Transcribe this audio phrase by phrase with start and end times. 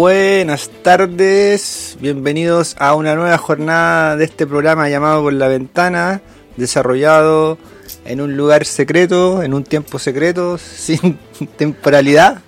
[0.00, 6.22] Buenas tardes, bienvenidos a una nueva jornada de este programa llamado Por la Ventana,
[6.56, 7.58] desarrollado
[8.06, 11.18] en un lugar secreto, en un tiempo secreto, sin
[11.58, 12.40] temporalidad,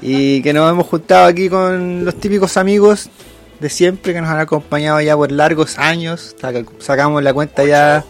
[0.00, 3.10] y que nos hemos juntado aquí con los típicos amigos
[3.60, 6.34] de siempre que nos han acompañado ya por largos años,
[6.78, 8.06] sacamos la cuenta ya,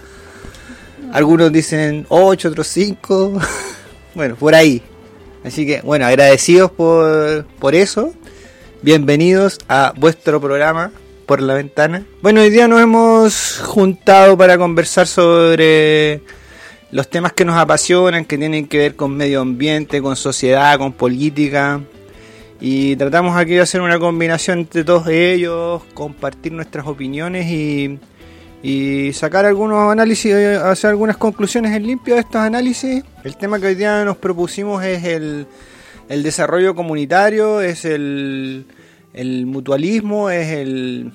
[1.12, 3.32] algunos dicen 8, otros 5,
[4.14, 4.80] bueno, por ahí.
[5.42, 8.14] Así que, bueno, agradecidos por, por eso
[8.84, 10.92] Bienvenidos a vuestro programa
[11.24, 12.04] por la ventana.
[12.20, 16.20] Bueno, hoy día nos hemos juntado para conversar sobre
[16.91, 20.92] los temas que nos apasionan, que tienen que ver con medio ambiente, con sociedad, con
[20.92, 21.80] política.
[22.60, 27.98] Y tratamos aquí de hacer una combinación entre todos ellos, compartir nuestras opiniones y,
[28.62, 33.02] y sacar algunos análisis, hacer algunas conclusiones en limpio de estos análisis.
[33.24, 35.46] El tema que hoy día nos propusimos es el
[36.08, 38.66] el desarrollo comunitario, es el,
[39.47, 41.12] mutualismo, es el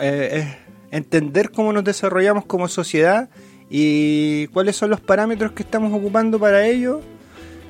[0.00, 0.56] eh,
[0.90, 3.28] entender cómo nos desarrollamos como sociedad
[3.70, 7.00] y cuáles son los parámetros que estamos ocupando para ello,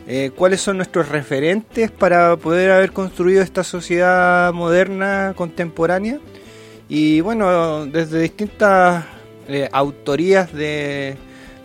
[0.07, 6.21] eh, cuáles son nuestros referentes para poder haber construido esta sociedad moderna, contemporánea.
[6.89, 9.05] Y bueno, desde distintas
[9.49, 11.17] eh, autorías de,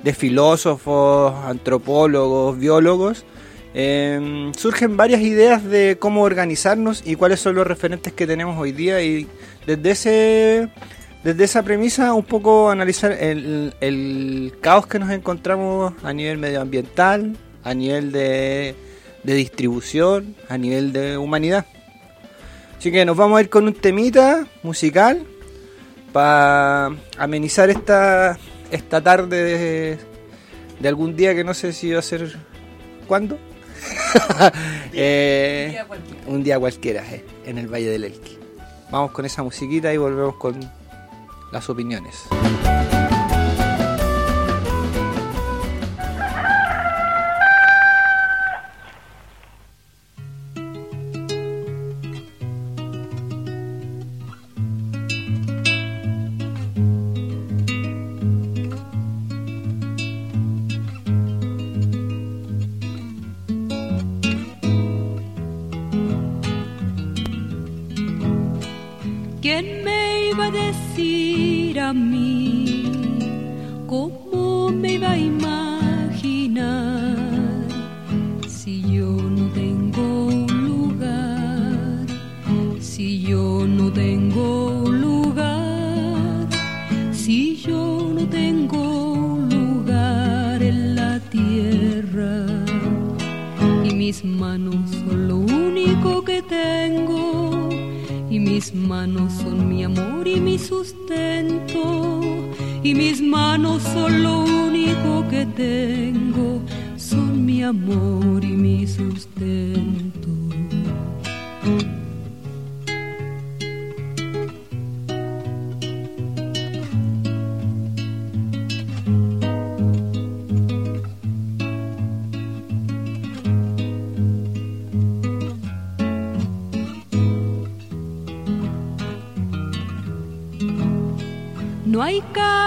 [0.04, 3.26] de filósofos, antropólogos, biólogos,
[3.74, 8.74] Em, surgen varias ideas de cómo organizarnos y cuáles son los referentes que tenemos hoy
[8.74, 9.28] día y
[9.66, 10.70] desde ese
[11.24, 17.74] desde esa premisa un poco analizar el, caos que nos encontramos a nivel medioambiental, a
[17.74, 18.76] nivel de,
[19.24, 21.66] de distribución, a nivel de humanidad.
[22.78, 25.24] Así que nos vamos a ir con un temita musical
[26.12, 28.38] para amenizar esta,
[28.72, 30.00] esta tarde de,
[30.80, 32.36] de algún día que no sé si va a ser
[33.08, 33.38] cuándo
[34.94, 35.82] Eh,
[36.28, 38.38] un día cualquiera eh, en el Valle del Elqui.
[38.92, 40.60] Vamos con esa musiquita y volvemos con
[41.52, 42.26] las opiniones.
[102.92, 106.62] y mis manos son lo único que tengo,
[106.98, 110.21] son mi amor y mi sustento.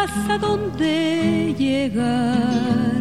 [0.04, 3.00] hasta dónde llegar.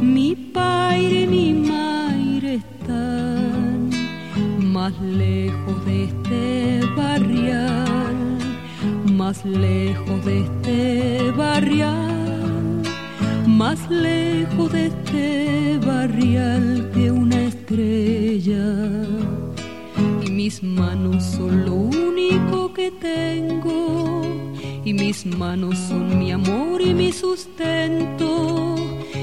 [0.00, 3.90] Mi paire y mi maire están
[4.60, 8.16] más lejos de este barrial,
[9.12, 12.82] más lejos de este barrial,
[13.46, 18.66] más lejos de este barrial que una estrella.
[20.24, 24.03] Y mis manos son lo único que tengo
[24.84, 28.76] y mis manos son mi amor y mi sustento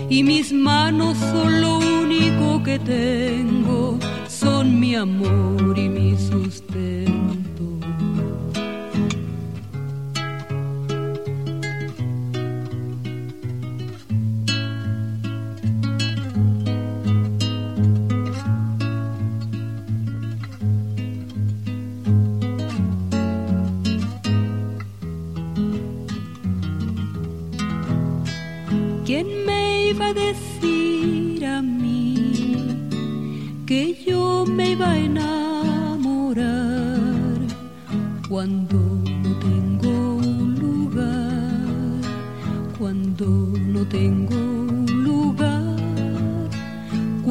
[0.09, 3.97] y mis manos son lo único que tengo,
[4.27, 6.60] son mi amor y mi sustento.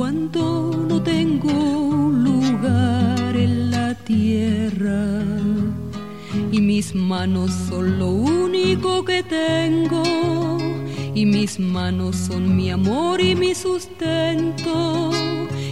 [0.00, 1.52] Cuando no tengo
[2.10, 5.22] lugar en la tierra?
[6.50, 10.02] Y mis manos son lo único que tengo
[11.14, 15.10] y mis manos son mi amor y mi sustento,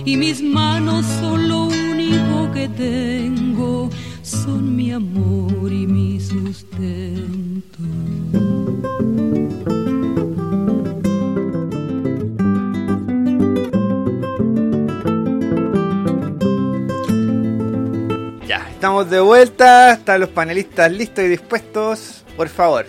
[0.05, 3.89] y mis manos son lo único que tengo,
[4.21, 7.79] son mi amor y mi sustento.
[18.79, 22.87] Estamos de vuelta, están los panelistas listos y dispuestos, por favor.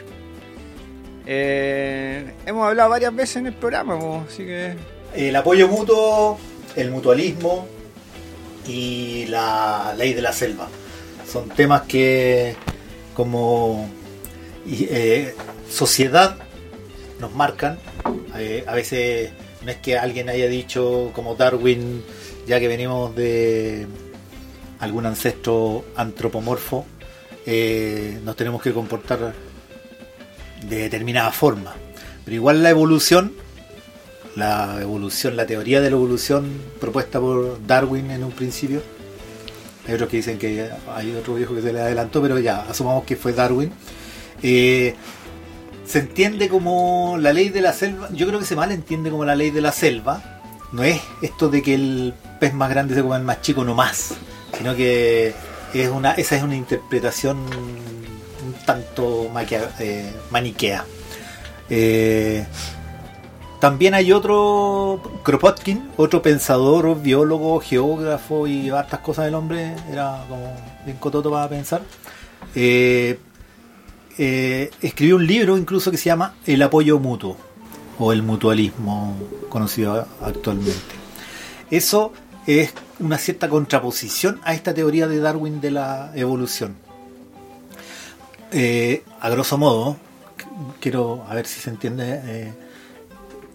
[1.26, 4.76] Eh, hemos hablado varias veces en el programa, así que
[5.16, 6.38] El apoyo mutuo,
[6.76, 7.68] el mutualismo
[8.68, 10.68] y la ley de la selva.
[11.28, 12.56] Son temas que
[13.16, 13.90] como
[14.68, 15.34] eh,
[15.72, 16.38] sociedad
[17.20, 17.80] nos marcan.
[18.38, 19.32] Eh, a veces
[19.66, 22.04] no es que alguien haya dicho como Darwin,
[22.46, 23.88] ya que venimos de
[24.80, 26.86] algún ancestro antropomorfo,
[27.46, 29.34] eh, nos tenemos que comportar
[30.68, 31.74] de determinada forma.
[32.24, 33.34] Pero igual la evolución,
[34.36, 36.50] la evolución, la teoría de la evolución
[36.80, 38.82] propuesta por Darwin en un principio,
[39.88, 43.06] hay otros que dicen que hay otro viejo que se le adelantó, pero ya, asumamos
[43.06, 43.72] que fue Darwin.
[44.44, 44.94] Eh,
[45.86, 49.36] se entiende como la ley de la selva, yo creo que se malentiende como la
[49.36, 50.42] ley de la selva.
[50.72, 53.74] No es esto de que el pez más grande se coma el más chico, no
[53.74, 54.14] más,
[54.60, 55.34] sino que
[55.74, 59.32] es una, esa es una interpretación un tanto
[59.80, 60.86] eh, maniquea.
[61.70, 62.46] Eh,
[63.62, 70.54] también hay otro, Kropotkin, otro pensador, biólogo, geógrafo y hartas cosas del hombre, era como
[70.84, 71.82] bien cototo para pensar.
[72.54, 73.18] Eh,
[74.82, 77.38] escribió un libro incluso que se llama El apoyo mutuo
[77.98, 79.16] o el mutualismo
[79.48, 81.00] conocido actualmente.
[81.72, 82.12] Eso
[82.50, 86.76] es una cierta contraposición a esta teoría de Darwin de la evolución.
[88.52, 89.98] Eh, a grosso modo,
[90.80, 92.22] quiero a ver si se entiende.
[92.26, 92.54] eh,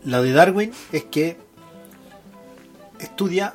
[0.05, 1.37] lo de Darwin es que
[3.01, 3.55] estudia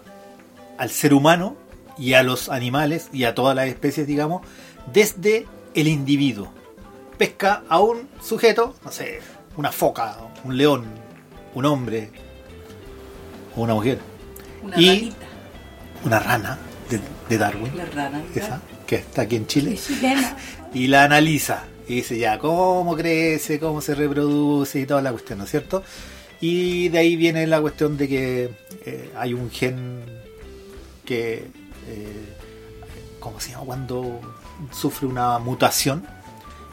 [0.78, 1.56] al ser humano
[1.98, 4.42] y a los animales y a todas las especies, digamos,
[4.92, 6.52] desde el individuo.
[7.18, 9.20] Pesca a un sujeto, no sé,
[9.58, 10.86] una foca, un león,
[11.54, 12.10] un hombre
[13.56, 14.00] o una mujer,
[14.64, 15.14] Una Y-.
[16.04, 16.58] una rana
[16.90, 17.00] de,
[17.30, 18.22] de Darwin, La rana.
[18.36, 19.80] esa, que está aquí en Chile.
[20.74, 21.64] Y la analiza.
[21.88, 25.82] Y dice ya cómo crece, cómo se reproduce y toda la cuestión, ¿no es cierto?
[26.40, 28.50] Y de ahí viene la cuestión de que
[28.86, 30.04] eh, hay un gen
[31.06, 31.48] que,
[31.88, 32.36] eh,
[33.20, 33.66] ¿cómo se llama?
[33.66, 34.22] Cuando
[34.72, 36.06] sufre una mutación.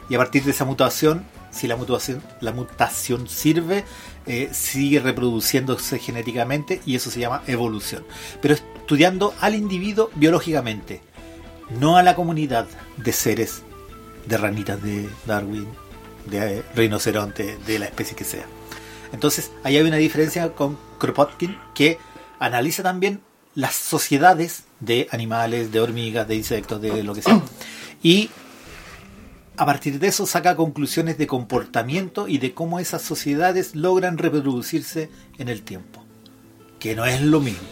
[0.09, 3.83] Y a partir de esa mutación, si la mutación, la mutación sirve,
[4.27, 8.05] eh, sigue reproduciéndose genéticamente y eso se llama evolución.
[8.41, 11.01] Pero estudiando al individuo biológicamente,
[11.79, 12.67] no a la comunidad
[12.97, 13.63] de seres,
[14.25, 15.67] de ranitas de Darwin,
[16.25, 18.45] de eh, rinoceronte, de la especie que sea.
[19.13, 21.97] Entonces, ahí hay una diferencia con Kropotkin que
[22.39, 23.21] analiza también
[23.55, 27.41] las sociedades de animales, de hormigas, de insectos, de lo que sea.
[28.03, 28.29] Y
[29.57, 35.09] a partir de eso saca conclusiones de comportamiento y de cómo esas sociedades logran reproducirse
[35.39, 36.03] en el tiempo.
[36.79, 37.67] Que no es lo mismo.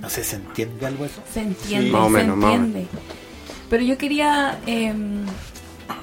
[0.00, 1.22] No sé, ¿se entiende algo eso?
[1.32, 2.86] Se entiende, Sí, más o se menos, más o entiende.
[3.70, 5.24] Pero yo quería em,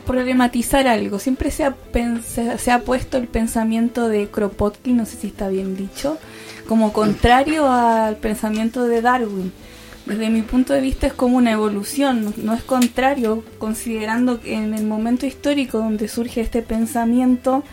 [0.06, 1.20] problematizar algo.
[1.20, 1.76] Siempre se ha,
[2.58, 6.18] se ha puesto el pensamiento de Kropotkin, no sé si está bien dicho,
[6.68, 9.52] como contrario al pensamiento de Darwin.
[10.06, 14.74] Desde mi punto de vista es como una evolución, no- es contrario, considerando que en
[14.74, 17.64] el momento histórico donde surge este pensamiento,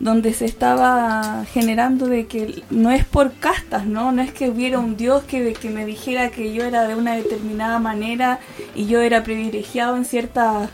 [0.00, 4.10] donde se estaba generando de que no es por castas, ¿no?
[4.12, 7.14] No es que hubiera un Dios que, que me dijera que yo era de una
[7.14, 8.40] determinada manera
[8.74, 10.68] y yo era privilegiado en ciertos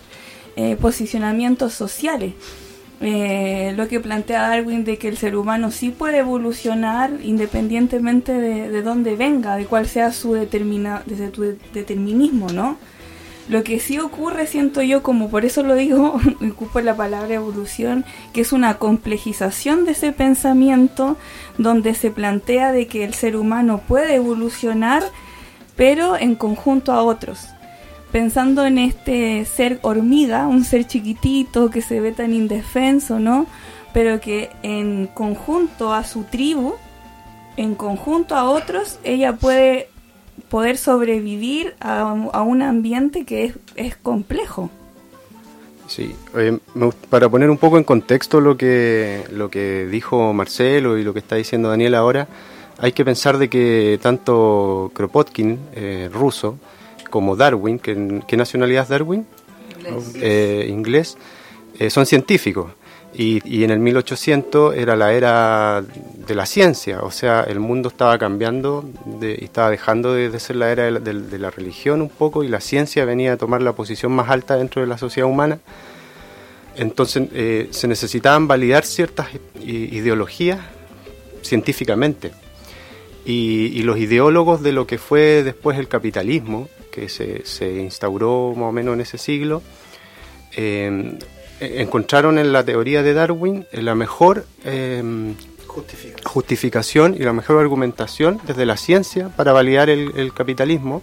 [0.57, 2.35] eh, posicionamientos sociales.
[3.05, 8.71] Eh, lo que plantea Darwin de que el ser humano sí puede evolucionar independientemente de,
[8.71, 12.77] de dónde venga, de cuál sea su, determina, de su de- determinismo, ¿no?
[13.49, 16.21] Lo que sí ocurre, siento yo, como por eso lo digo,
[16.53, 21.17] ocupo la palabra evolución, que es una complejización de ese pensamiento
[21.59, 25.03] donde se plantea de que el ser humano puede evolucionar,
[25.75, 27.49] pero en conjunto a otros.
[28.13, 33.47] Pensando en este ser hormiga, un ser chiquitito que se ve tan indefenso, ¿no?
[33.93, 36.75] pero que en conjunto a su tribu,
[37.57, 39.89] en conjunto a otros, ella puede
[40.49, 44.71] poder sobrevivir a, a un ambiente que es, es complejo.
[45.87, 46.59] Sí, eh,
[47.11, 51.19] para poner un poco en contexto lo que, lo que dijo Marcelo y lo que
[51.19, 52.29] está diciendo Daniel ahora,
[52.79, 56.57] hay que pensar de que tanto Kropotkin, eh, ruso,
[57.13, 59.27] como Darwin, que, ¿qué nacionalidad es Darwin?
[60.17, 61.17] Eh, inglés,
[61.79, 62.73] eh, son científicos.
[63.15, 65.85] Y, y en el 1800 era la era
[66.27, 68.89] de la ciencia, o sea, el mundo estaba cambiando
[69.21, 72.01] de- y estaba dejando de, de ser la era de la, de- de la religión
[72.01, 74.97] un poco y la ciencia venía a tomar la posición más alta dentro de la
[74.97, 75.59] sociedad humana.
[76.77, 79.27] Entonces eh, se necesitaban validar ciertas
[79.63, 80.59] ideologías
[81.43, 82.31] científicamente.
[83.27, 88.53] Y, y los ideólogos de lo que fue después el capitalismo, que se, se instauró
[88.57, 89.63] más o menos en ese siglo,
[90.57, 91.19] eh,
[91.61, 95.35] e- encontraron en la teoría de Darwin eh, la mejor eh,
[95.67, 96.23] Justifica.
[96.29, 101.03] justificación y la mejor argumentación desde la ciencia para validar el, el capitalismo,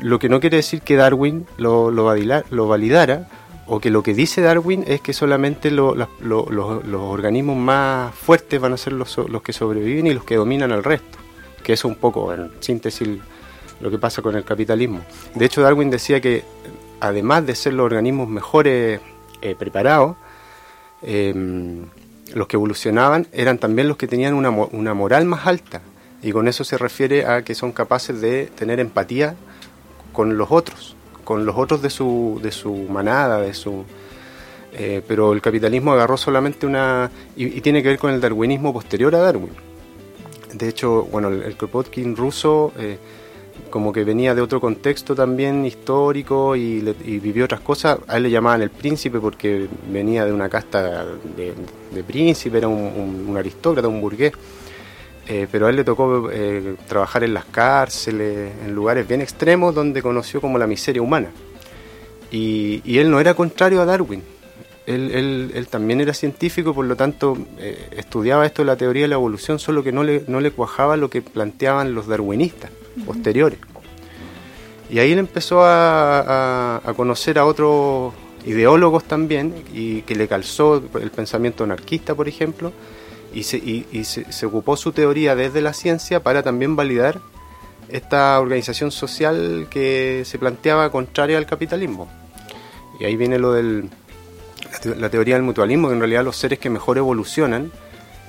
[0.00, 3.28] lo que no quiere decir que Darwin lo, lo, valila- lo validara
[3.66, 7.56] o que lo que dice Darwin es que solamente lo- las- lo- los- los organismos
[7.56, 11.18] más fuertes van a ser los, los que sobreviven y los que dominan al resto,
[11.62, 13.08] que eso es un poco en síntesis
[13.80, 15.00] lo que pasa con el capitalismo.
[15.34, 16.44] De hecho, Darwin decía que
[17.00, 19.00] además de ser los organismos mejores
[19.42, 20.16] eh, preparados,
[21.02, 21.34] eh,
[22.32, 25.82] los que evolucionaban eran también los que tenían una, una moral más alta.
[26.22, 29.36] Y con eso se refiere a que son capaces de tener empatía
[30.12, 33.84] con los otros, con los otros de su, de su manada, de su...
[34.72, 37.10] eh, pero el capitalismo agarró solamente una...
[37.36, 39.52] Y, tiene que ver con el darwinismo posterior a Darwin.
[40.54, 42.96] De hecho, bueno, el, el Kropotkin ruso eh,
[43.70, 47.98] como que venía de otro contexto también histórico y, le- y vivió otras cosas.
[48.06, 51.04] A él le llamaban el príncipe porque venía de una casta
[51.36, 51.52] de,
[51.92, 54.32] de príncipe, era un, un- un aristócrata, un burgués.
[55.26, 59.74] Eh, pero a él le tocó eh, trabajar en las cárceles, en lugares bien extremos
[59.74, 61.30] donde conoció como la miseria humana.
[62.30, 64.22] Y, y él no era contrario a Darwin.
[64.86, 69.02] Él, él- él también era científico por lo tanto eh, estudiaba esto de la teoría
[69.02, 72.70] de la evolución, solo que no le, no le cuajaba lo que planteaban los darwinistas
[73.06, 73.58] posteriores.
[74.90, 78.12] Y ahí él empezó a, conocer a otros
[78.46, 82.72] ideólogos también y que le calzó el pensamiento anarquista, por ejemplo,
[83.32, 87.18] y se, ocupó su teoría desde la ciencia para también validar
[87.88, 92.08] esta organización social que se planteaba contraria al capitalismo.
[93.00, 93.90] Y ahí viene lo del
[94.70, 97.72] la teo- la teoría del mutualismo, que en realidad los seres que mejor evolucionan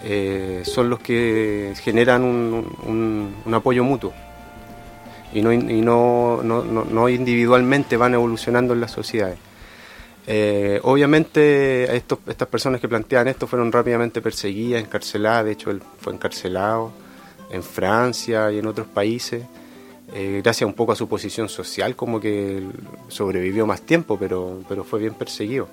[0.03, 4.13] eh, son los que generan un apoyo mutuo
[5.35, 9.37] y no, y no, no, no- individualmente van evolucionando en las sociedades.
[10.27, 15.81] Eh, obviamente estos, estas personas que plantean esto fueron rápidamente perseguidas, encarceladas, de hecho él
[15.99, 16.91] fue encarcelado
[17.51, 19.43] en Francia y en otros países,
[20.15, 22.63] eh, gracias un poco a su posición social, como que
[23.07, 25.67] sobrevivió más tiempo, pero, pero fue bien perseguido.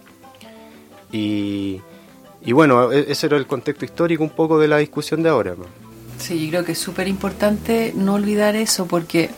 [1.11, 1.81] Y,
[2.43, 5.55] y bueno, e- ese era el contexto histórico un poco de la discusión de ahora.
[5.57, 5.65] ¿no?
[6.23, 9.31] Sí, yo creo que es súper importante no olvidar eso porque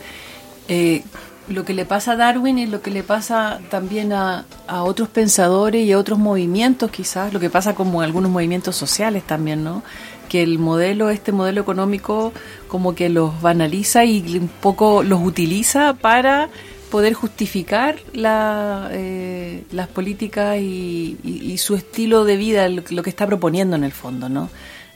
[0.69, 1.03] eh,
[1.49, 5.09] lo que le pasa a Darwin y lo que le pasa también a, a otros
[5.09, 9.83] pensadores y a otros movimientos quizás, lo que pasa como algunos movimientos sociales también, ¿no?
[10.29, 12.33] Que el modelo, este modelo económico
[12.69, 16.49] como que los banaliza y un poco los utiliza para
[16.91, 23.03] poder justificar la, eh, las políticas y, y- y su estilo de vida, lo, lo
[23.03, 24.49] que está proponiendo en el fondo, ¿no?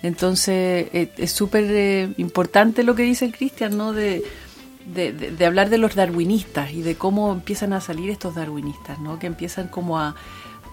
[0.02, 3.92] Entonces eh, es súper eh, importante lo que dice Cristian, ¿no?
[3.92, 4.22] De,
[4.94, 9.18] de, hablar de los darwinistas y de cómo empiezan a salir estos darwinistas, ¿no?
[9.18, 10.14] Que empiezan como a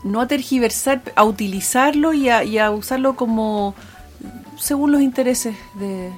[0.04, 3.74] no a tergiversar, a utilizarlo y a, y a usarlo como
[4.58, 6.12] según los intereses de-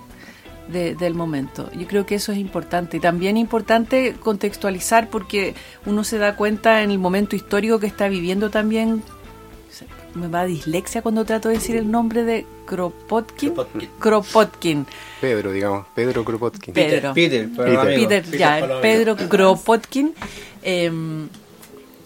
[0.69, 1.71] del momento.
[1.71, 2.97] Yo creo que eso es importante.
[2.97, 8.09] Y también importante contextualizar porque uno se da cuenta en el momento histórico que está
[8.09, 9.01] viviendo también.
[10.17, 13.53] Me va a dislexia cuando trato de decir el nombre de Kropotkin.
[13.53, 13.89] Kropotkin.
[14.00, 14.86] Kropotkin.
[15.21, 16.74] Pedro, digamos, Pedro Kropotkin.
[16.74, 17.13] Pedro.
[17.13, 17.77] Peter, Peter.
[17.77, 17.83] amigo.
[17.83, 18.81] Peter, Peter ya.
[18.81, 20.13] Pedro Kropotkin,
[20.63, 21.29] em,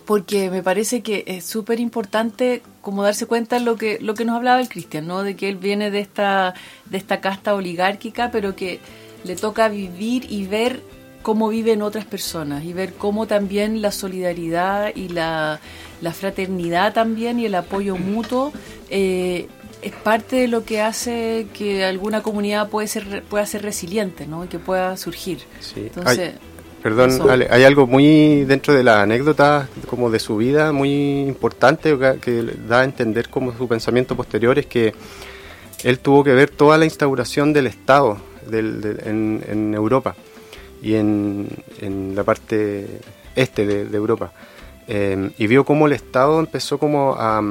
[0.05, 4.35] porque me parece que es súper importante como darse cuenta lo que lo que nos
[4.35, 5.23] hablaba el Cristian, ¿no?
[5.23, 6.53] De que él viene de esta
[6.85, 8.79] de esta casta oligárquica, pero que
[9.23, 10.81] le toca vivir y ver
[11.21, 15.59] cómo viven otras personas y ver cómo también la solidaridad y la,
[16.01, 18.51] la fraternidad también y el apoyo mutuo
[18.89, 19.47] eh,
[19.81, 24.45] es parte de lo que hace que alguna comunidad puede ser pueda ser resiliente, ¿no?
[24.45, 25.39] Y que pueda surgir.
[25.59, 25.81] Sí.
[25.95, 26.33] Entonces,
[26.83, 27.29] Perdón.
[27.29, 32.17] Ale, hay algo muy dentro de la anécdota, como de su vida, muy importante, que,
[32.19, 34.93] que da a entender como su pensamiento posterior, es que
[35.83, 38.17] él tuvo que ver toda la instauración del Estado
[38.49, 40.15] del- del- en, en Europa
[40.81, 41.47] y en,
[41.79, 43.01] en la parte
[43.35, 44.31] este de, de Europa.
[44.87, 47.41] Eh, y vio cómo el Estado empezó como a,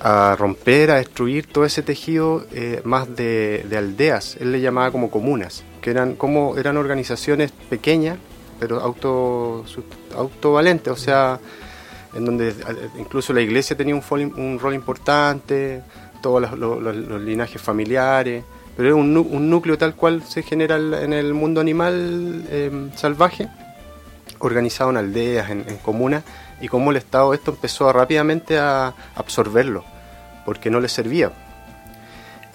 [0.00, 4.36] a romper, a destruir todo ese tejido eh, más de, de aldeas.
[4.40, 8.18] Él le llamaba como comunas, que eran como eran organizaciones pequeñas,
[8.58, 9.64] pero auto,
[10.16, 11.38] autovalentes, o sea,
[12.14, 12.54] en donde
[12.98, 14.02] incluso la iglesia tenía un,
[14.36, 15.82] un rol importante,
[16.22, 18.44] todos los linajes familiares,
[18.76, 19.14] pero era un,
[19.50, 23.48] núcleo tal cual se genera en el mundo animal eh, salvaje,
[24.38, 26.22] organizado en aldeas, en, en comunas,
[26.60, 29.84] y cómo el Estado esto empezó rápidamente a absorberlo,
[30.44, 31.32] porque no le servía.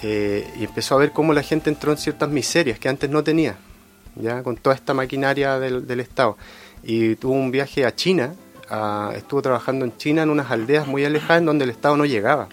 [0.04, 3.24] Eh, y empezó a ver cómo la gente entró en ciertas miserias que antes no
[3.24, 3.56] tenía,
[4.16, 6.38] ya con toda esta maquinaria del, del Estado.
[6.84, 8.34] Y tuvo un viaje a China,
[8.70, 12.06] a- estuvo trabajando en China en unas aldeas muy alejadas en donde el Estado no
[12.06, 12.48] llegaba.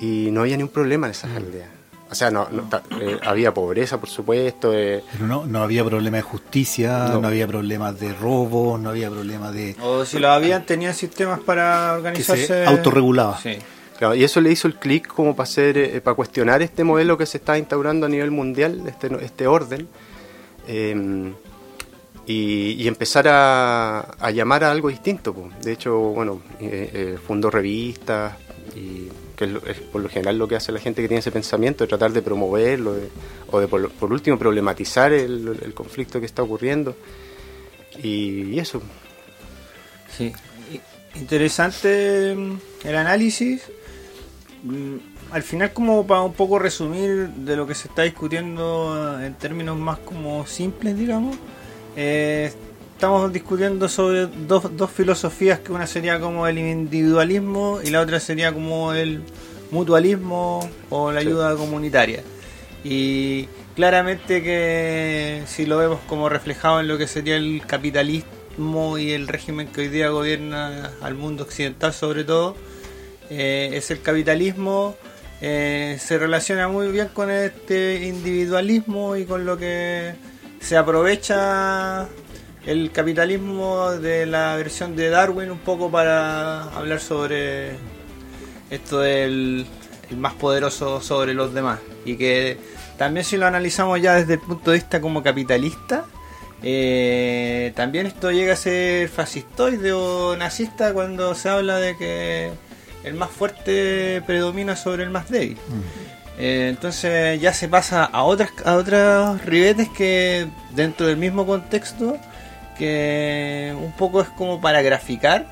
[0.00, 1.68] Y no había ni un problema en esas aldeas.
[2.12, 5.82] O sea, no, no- ta- eh, había pobreza, por supuesto, eh, Pero no, no había
[5.84, 7.20] problema de justicia, No.
[7.22, 9.74] no, había problemas de robo, no había problemas de...
[9.82, 12.46] O si lo habían, tenían sistemas para que organizarse.
[12.46, 13.38] se autorregulaba.
[13.40, 13.56] Sí.
[13.98, 17.16] Claro, y eso le hizo el clic como para hacer, eh, para cuestionar este modelo
[17.16, 19.88] que se está instaurando a nivel mundial, este, este orden,
[20.68, 21.32] eh,
[22.26, 25.32] y, y empezar a, a llamar a algo distinto.
[25.32, 25.48] po.
[25.62, 28.34] De hecho, bueno, eh, eh, fundó revistas,
[29.44, 32.22] es, por lo general lo que hace la gente que tiene ese pensamiento, tratar de
[32.22, 32.94] promoverlo,
[33.50, 36.96] o de por, último problematizar el, conflicto que está ocurriendo.
[38.02, 38.82] Y, eso.
[40.16, 40.32] Sí.
[41.14, 43.62] Interesante mm, el análisis.
[44.62, 44.96] Mm,
[45.32, 49.78] Al final, como para un poco resumir de lo que se está discutiendo en términos
[49.78, 51.36] más como simples, digamos,
[51.96, 52.52] eh,
[53.02, 58.20] estamos discutiendo sobre dos, dos filosofías, que una sería como el individualismo y la otra
[58.20, 59.22] sería como el
[59.72, 61.26] mutualismo o la Sí.
[61.26, 62.22] ayuda comunitaria.
[62.84, 69.10] Y claramente que si lo vemos como reflejado en lo que sería el capitalismo y
[69.10, 72.54] el régimen que hoy día gobierna al mundo occidental sobre todo,
[73.30, 74.94] eh, es el capitalismo,
[75.40, 80.14] eh, se relaciona muy bien con este individualismo y con lo que
[80.60, 82.08] se aprovecha
[82.66, 87.72] el capitalismo de la versión de Darwin un poco para hablar sobre
[88.70, 89.66] esto del
[90.10, 91.80] el más poderoso sobre los demás.
[92.04, 92.58] Y que
[92.98, 96.04] también si lo analizamos ya desde el punto de vista como capitalista
[96.62, 102.50] eh, también esto llega a ser fascistoide o nazista cuando se habla de que
[103.02, 105.58] el más fuerte predomina sobre el más débil.
[106.38, 112.16] Eh, entonces ya se pasa a otras a otros ribetes que dentro del mismo contexto
[112.82, 115.46] que un poco es como para graficar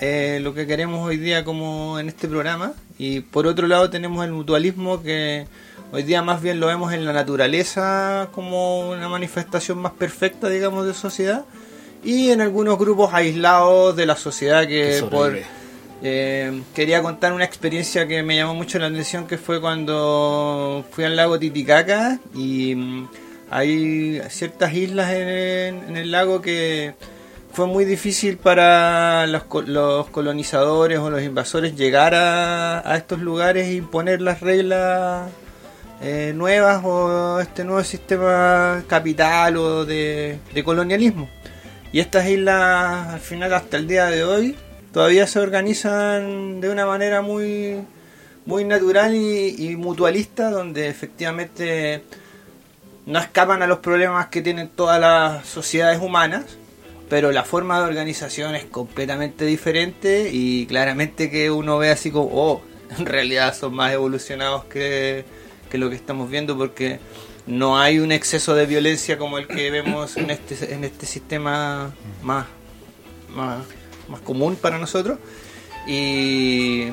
[0.00, 2.74] eh, lo que queremos hoy día como en este programa.
[2.96, 5.48] Y por otro lado tenemos el mutualismo que
[5.90, 10.86] hoy día más bien lo vemos en la naturaleza como una manifestación más perfecta digamos
[10.86, 11.44] de sociedad.
[12.04, 15.36] Y en algunos grupos aislados de la sociedad que, por
[16.04, 21.02] eh, quería contar una experiencia que me llamó mucho la atención que fue cuando fui
[21.02, 23.08] al lago Titicaca y mm,
[23.50, 26.94] hay ciertas islas en, el lago que
[27.52, 33.68] fue muy difícil para los, co- los colonizadores o los invasores llegar a, estos lugares
[33.68, 35.30] e imponer las reglas
[36.02, 41.30] eh, nuevas o este nuevo sistema capital o de, de colonialismo.
[41.92, 44.56] Y estas islas, al final, hasta el día de hoy,
[44.92, 47.76] todavía se organizan de una manera muy,
[48.44, 52.02] muy natural y, y mutualista, donde efectivamente
[53.06, 56.44] no escapan a los problemas que tienen todas las sociedades humanas,
[57.08, 62.28] pero la forma de organización es completamente diferente y claramente que uno ve así como,
[62.32, 62.62] oh,
[62.98, 65.24] en realidad son más evolucionados que,
[65.70, 67.00] que lo que estamos viendo porque
[67.46, 71.94] no hay un exceso de violencia como el que vemos en este, en este sistema
[72.22, 72.46] más,
[73.34, 73.64] más,
[74.08, 75.18] más común para nosotros.
[75.86, 76.88] Y,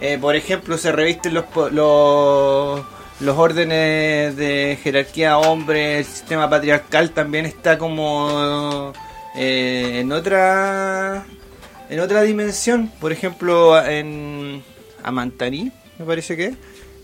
[0.00, 2.84] eh, por ejemplo, se revisten los, los,
[3.20, 8.92] los órdenes de jerarquía hombre, el sistema patriarcal también está como
[9.36, 11.24] eh, en otra
[11.88, 12.90] en otra dimensión.
[13.00, 14.62] Por ejemplo, en
[15.02, 16.54] Amantarí, me parece que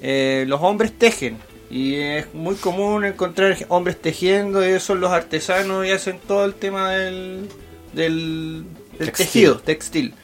[0.00, 1.38] eh, los hombres tejen.
[1.70, 6.54] Y es muy común encontrar hombres tejiendo, ellos son los artesanos y hacen todo el
[6.54, 7.48] tema del,
[7.92, 8.64] del,
[8.98, 9.26] del Textil.
[9.26, 10.14] tejido, textil.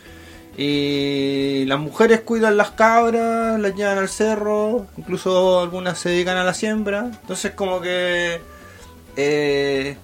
[0.56, 6.44] Y las mujeres cuidan las cabras, las llevan al cerro, incluso algunas se dedican a
[6.44, 7.10] la siembra.
[7.20, 8.40] Entonces como que
[9.16, 9.96] eh,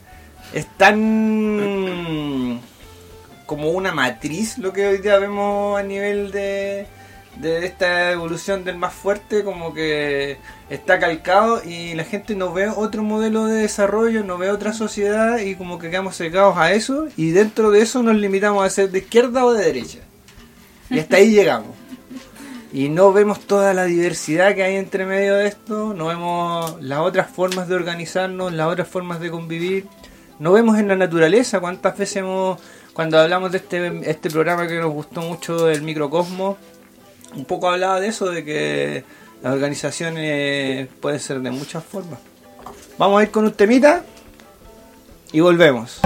[0.53, 2.61] es tan
[3.47, 6.87] como una matriz lo que hoy día vemos a nivel de,
[7.37, 10.38] de esta evolución del más fuerte, como que
[10.71, 15.38] está calcado y la gente no ve otro modelo de desarrollo, no ve otra sociedad
[15.38, 18.91] y como que quedamos cegados a eso y dentro de eso nos limitamos a ser
[18.91, 19.99] de izquierda o de derecha.
[20.92, 21.70] Y hasta ahí llegamos.
[22.72, 27.00] Y no vemos toda la diversidad que hay entre medio de esto, no vemos las
[27.00, 29.87] otras formas de organizarnos, las otras formas de convivir,
[30.38, 32.59] no vemos en la naturaleza cuántas veces hemos,
[32.94, 36.57] cuando hablamos de este, este programa que nos gustó mucho, el microcosmos,
[37.35, 39.05] un poco hablaba de eso, de que
[39.42, 42.20] las organizaciones pueden ser de muchas formas.
[42.96, 44.02] Vamos a ir con un temita
[45.31, 46.00] y volvemos.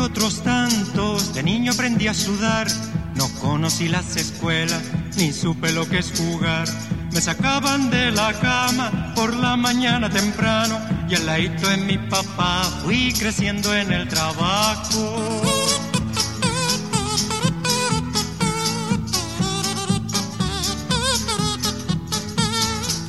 [0.00, 2.66] Otros tantos, de niño aprendí a sudar.
[3.14, 4.82] No conocí las escuelas,
[5.16, 6.66] ni supe lo que es jugar.
[7.12, 12.62] Me sacaban de la cama por la mañana temprano y al ladito de mi papá
[12.82, 15.42] fui creciendo en el trabajo.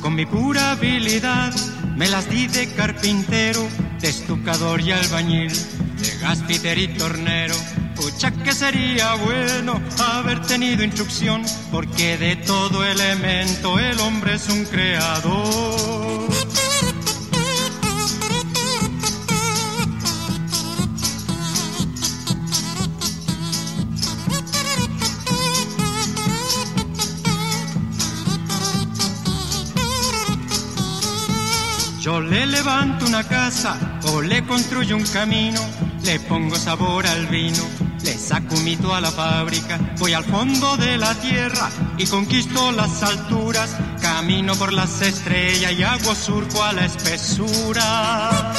[0.02, 1.54] Con mi pura habilidad
[1.96, 3.66] me las di de carpintero,
[4.00, 5.52] de estucador y albañil,
[6.22, 7.54] de gaspiter y tornero.
[7.96, 14.64] Pucha que sería bueno haber tenido instrucción, porque de todo elemento el hombre es un
[14.64, 16.22] creador.
[32.00, 35.60] Yo le levanto una casa o le construyo un camino,
[36.04, 37.64] le pongo sabor al vino,
[38.02, 42.72] le saco un mito a la fábrica, voy al fondo de la tierra y conquisto
[42.72, 48.52] las alturas, camino por las estrellas y hago surco a la espesura.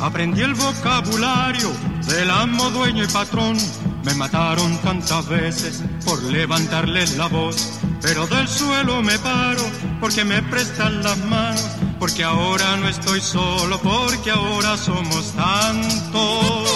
[0.00, 1.72] Aprendí el vocabulario
[2.06, 3.56] del amo, dueño y patrón.
[4.04, 9.62] Me mataron tantas veces por levantarles la voz, pero del suelo me paro
[10.00, 11.68] porque me prestan las manos,
[11.98, 16.67] porque ahora no estoy solo, porque ahora somos tantos.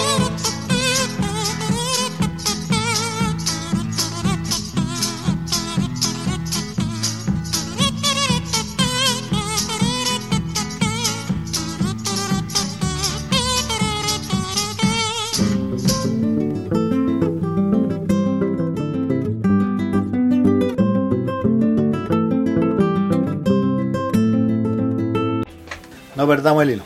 [26.35, 26.83] Perdamos el hilo.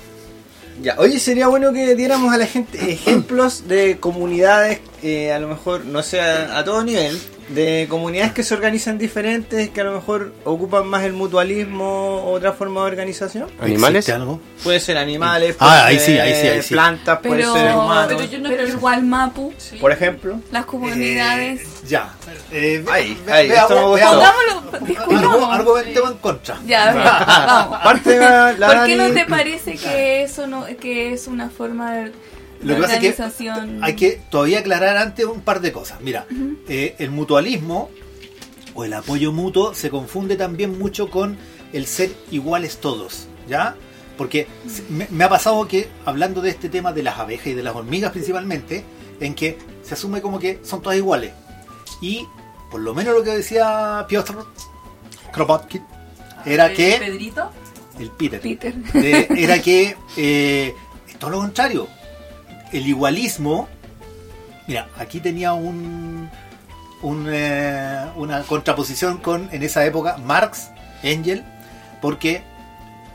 [0.82, 5.48] Ya, oye, sería bueno que diéramos a la gente ejemplos de comunidades, eh, a lo
[5.48, 9.86] mejor, no sé, a, a todo nivel, de comunidades que se organizan diferentes, que a
[9.86, 13.50] lo mejor ocupan más el mutualismo o otra forma de organización.
[13.60, 14.00] ¿Animales?
[14.08, 14.40] ¿Existe algo?
[14.64, 16.74] Puede ser animales, Ah, puede ahí sí, ser ahí sí, ahí sí.
[16.76, 18.06] plantas, puede Pero, ser humanos.
[18.16, 20.40] pero yo no pero creo- igual Mapu, Por ejemplo.
[20.52, 21.62] las comunidades.
[21.62, 22.14] Eh, ya.
[22.52, 24.06] Eh, ve- Ahí, ve- ahí, veamos- esto me gustó.
[24.10, 25.54] Pongámoslo, Argu- discutamos.
[25.56, 26.60] Argumentemos en contra.
[26.66, 27.80] Ya, vamos.
[27.84, 31.94] Parte la, la ¿Por qué no te parece que eso no que es una forma
[31.94, 32.12] de,
[32.62, 33.84] Lo de que pasa es que organización?
[33.84, 36.02] hay que todavía aclarar antes un par de cosas.
[36.02, 36.26] Mira,
[36.68, 37.90] eh, el mutualismo
[38.74, 41.38] o el apoyo mutuo se confunde también mucho con
[41.74, 43.76] el ser iguales todos, ¿ya?
[44.18, 44.48] Porque
[45.10, 48.12] me ha pasado que, hablando de este tema de las abejas y de las hormigas
[48.12, 48.84] principalmente,
[49.20, 51.32] en que se asume como que son todas iguales.
[52.02, 52.28] Y,
[52.70, 54.46] por lo menos lo que decía Piotr
[55.32, 55.84] Kropotkin,
[56.46, 56.98] era que...
[57.00, 57.52] Pedrito.
[58.00, 58.42] El Peter.
[58.42, 58.76] Peter.
[59.38, 60.76] Era que eh,
[61.08, 61.88] es todo lo contrario.
[62.72, 63.68] El igualismo.
[64.68, 66.30] Mira, aquí tenía un,
[67.02, 70.70] un, eh, una contraposición con, en esa época, Marx,
[71.02, 71.44] Engel,
[72.02, 72.44] porque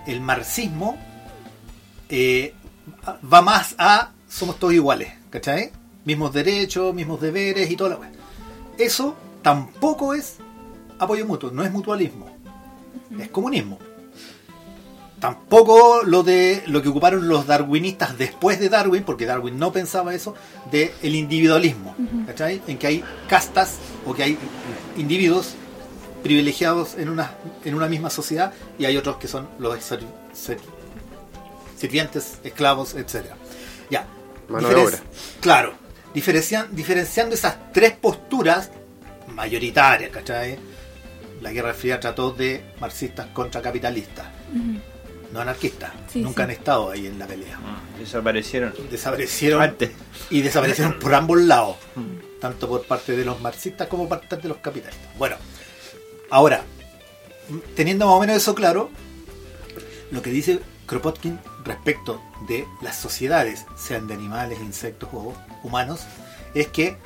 [0.06, 0.96] el marxismo
[2.08, 2.54] eh,
[3.32, 5.70] va más a somos todos iguales, ¿cachai?
[6.04, 8.11] Mismos derechos, mismos deberes y toda la wea.
[8.84, 10.36] Eso tampoco es
[10.98, 12.26] apoyo mutuo, no es mutualismo,
[13.18, 13.78] es comunismo
[15.20, 20.14] tampoco lo de lo que ocuparon los darwinistas después de Darwin, porque Darwin no pensaba
[20.14, 20.34] eso,
[20.72, 21.94] de el individualismo,
[22.26, 22.60] ¿cachai?
[22.66, 24.38] En que hay castas o que hay
[24.96, 25.54] individuos
[26.24, 30.00] privilegiados en una, en una misma sociedad y hay otros que son los ser-
[30.32, 30.58] ser-
[31.76, 33.36] sirvientes, esclavos, etcétera.
[33.90, 34.06] Ya.
[34.48, 34.98] Mano de obra.
[35.40, 35.72] Claro.
[36.14, 38.70] Diferencian- diferenciando esas tres posturas
[39.28, 40.58] mayoritarias, ¿cachai?
[41.40, 44.26] la Guerra Fría trató de marxistas contra capitalistas,
[45.32, 45.90] no anarquistas.
[46.12, 46.44] Sí, Nunca sí.
[46.44, 47.58] han estado ahí en la pelea.
[47.98, 48.72] Desaparecieron.
[48.90, 49.90] Desaparecieron Antes.
[50.30, 51.76] y desaparecieron por ambos lados,
[52.40, 55.08] tanto por parte de los marxistas como por parte de los capitalistas.
[55.18, 55.34] Bueno,
[56.30, 56.62] ahora,
[57.74, 58.90] teniendo más o menos eso claro,
[60.12, 66.00] lo que dice Kropotkin respecto de las sociedades, sean de animales, insectos o humanos,
[66.54, 66.96] es que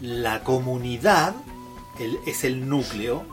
[0.00, 1.34] la comunidad
[2.26, 3.24] es el núcleo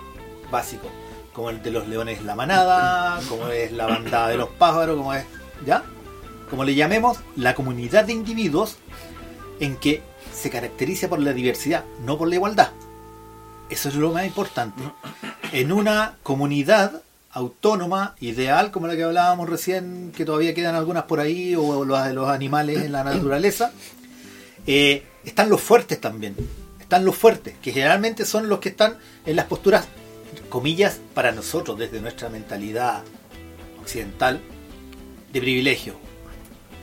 [0.52, 0.88] básico,
[1.34, 4.98] como el de los leones es la manada, como es la bandada de los pájaros,
[4.98, 5.26] como es,
[5.66, 5.84] ¿ya?
[6.50, 8.78] Como le llamemos, la comunidad de individuos
[9.60, 10.02] en que
[10.34, 12.72] se caracteriza por la diversidad, no por la igualdad.
[13.70, 14.82] Eso es lo más importante.
[15.54, 17.02] En una comunidad
[17.34, 22.08] autónoma, ideal, como la que hablábamos recién, que todavía quedan algunas por ahí, o las
[22.08, 23.72] de los animales en la naturaleza,
[24.68, 26.36] eh, están los fuertes también.
[26.80, 29.88] Están los fuertes, que generalmente son los que están en las posturas,
[30.50, 33.02] comillas, para nosotros, desde nuestra mentalidad
[33.82, 34.42] occidental,
[35.32, 35.96] de privilegio.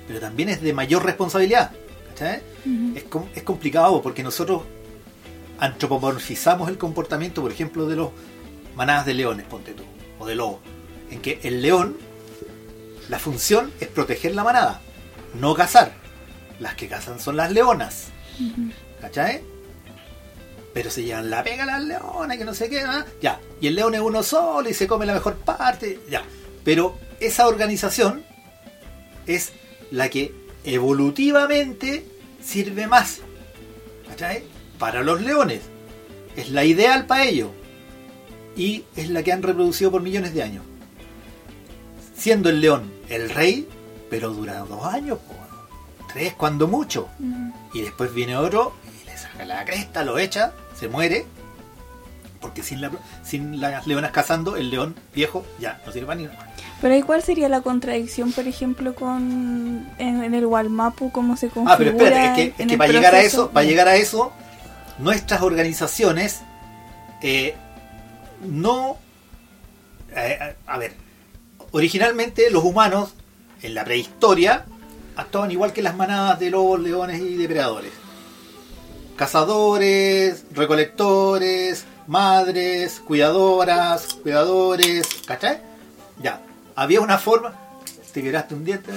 [0.06, 1.72] Pero también es de mayor responsabilidad.
[2.08, 2.40] ¿cachai?
[2.96, 4.62] es, com- es complicado porque nosotros
[5.58, 8.10] antropomorfizamos el comportamiento, por ejemplo, de los
[8.76, 9.82] manadas de leones, ponte tú,
[10.18, 10.60] o de lobos.
[11.10, 11.96] En que el león,
[13.08, 14.80] la función es proteger la manada,
[15.34, 15.92] no cazar.
[16.60, 18.08] Las que cazan son las leonas.
[19.00, 19.42] ¿Cachai?
[20.74, 23.06] Pero se llevan la pega a las leonas, que no sé qué, ¿ah?
[23.20, 23.40] ya.
[23.60, 26.22] Y el león es uno solo y se come la mejor parte, ya.
[26.64, 28.24] Pero esa organización
[29.26, 29.52] es
[29.90, 32.04] la que evolutivamente
[32.44, 33.20] sirve más.
[34.08, 34.44] ¿Cachai?
[34.78, 35.62] Para los leones.
[36.36, 37.50] Es la ideal para ellos.
[38.58, 40.64] Y es la que han reproducido por millones de años.
[42.14, 43.68] Siendo el león el rey,
[44.10, 45.18] pero dura dos años,
[46.12, 47.08] tres cuando mucho.
[47.72, 51.24] Y después viene otro y le saca la cresta, lo echa, se muere.
[52.40, 52.90] Porque sin, la,
[53.24, 56.28] sin las leonas cazando, el león viejo ya no sirve para ni
[56.80, 61.48] Pero ahí cuál sería la contradicción, por ejemplo, con en, en el Walmapu, cómo se
[61.48, 64.32] configura Ah, pero espérate, es que, es para llegar a eso, para llegar a eso,
[64.98, 66.42] nuestras organizaciones
[67.22, 67.56] eh,
[68.42, 68.98] no
[70.14, 70.94] eh, a ver,
[71.72, 73.14] originalmente los humanos
[73.62, 74.64] en la prehistoria
[75.16, 77.92] actuaban igual que las manadas de lobos, leones y depredadores.
[79.16, 85.58] Cazadores, recolectores, madres, cuidadoras, cuidadores, ¿cachai?
[86.22, 86.40] Ya,
[86.76, 87.54] había una forma.
[88.12, 88.92] ¿Te quebraste un diente?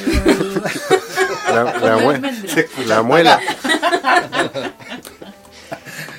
[1.47, 3.39] La, la mue- Se escucha la muela.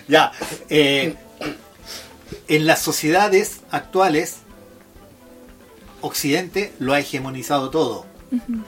[0.09, 0.33] ya,
[0.69, 1.15] eh,
[2.53, 4.41] en las sociedades actuales,
[6.03, 8.05] Occidente lo ha hegemonizado todo.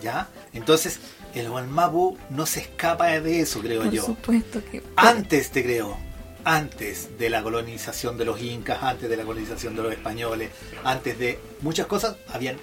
[0.02, 0.28] ¿Ya?
[0.54, 1.00] Entonces,
[1.34, 4.06] el Walmapu no se escapa de eso, creo Por yo.
[4.06, 4.82] supuesto que...
[4.96, 5.98] Antes, te creo,
[6.44, 10.50] antes de la colonización de los incas, antes de la colonización de los españoles,
[10.82, 12.56] antes de muchas cosas, habían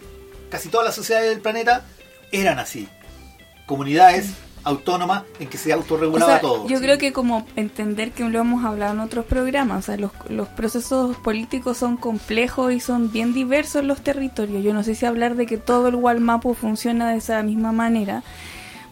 [0.49, 1.85] casi todas las sociedades del planeta
[2.31, 2.87] eran así.
[3.67, 4.31] Comunidades
[4.63, 6.67] autónomas en que se O autorregulaba sea, todo.
[6.67, 10.11] yo creo que como entender que lo hemos hablado en otros programas, o sea, los,
[10.29, 14.63] los procesos políticos son complejos y son bien diversos los territorios.
[14.63, 18.23] Yo no sé si hablar de que todo el Walmapu funciona de esa misma manera,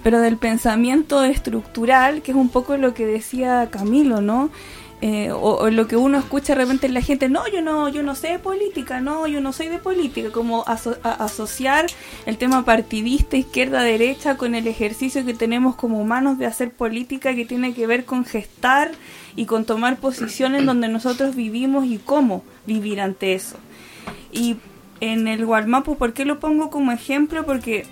[0.03, 4.49] pero del pensamiento estructural, que es un poco lo que decía Camilo, ¿no?
[5.01, 8.03] Eh, o, lo que uno escucha de repente en la gente, no, yo no, yo
[8.03, 11.85] no sé de política, no, yo no soy de política, como asociar
[12.25, 17.33] el tema partidista, izquierda, derecha, con el ejercicio que tenemos como humanos de hacer política
[17.33, 18.91] que tiene que ver con gestar
[19.37, 23.55] y con tomar posiciones donde nosotros vivimos y cómo vivir ante eso.
[24.33, 24.57] Y
[24.99, 27.45] en el Gualmapu, ¿por qué lo pongo como ejemplo?
[27.45, 27.85] Porque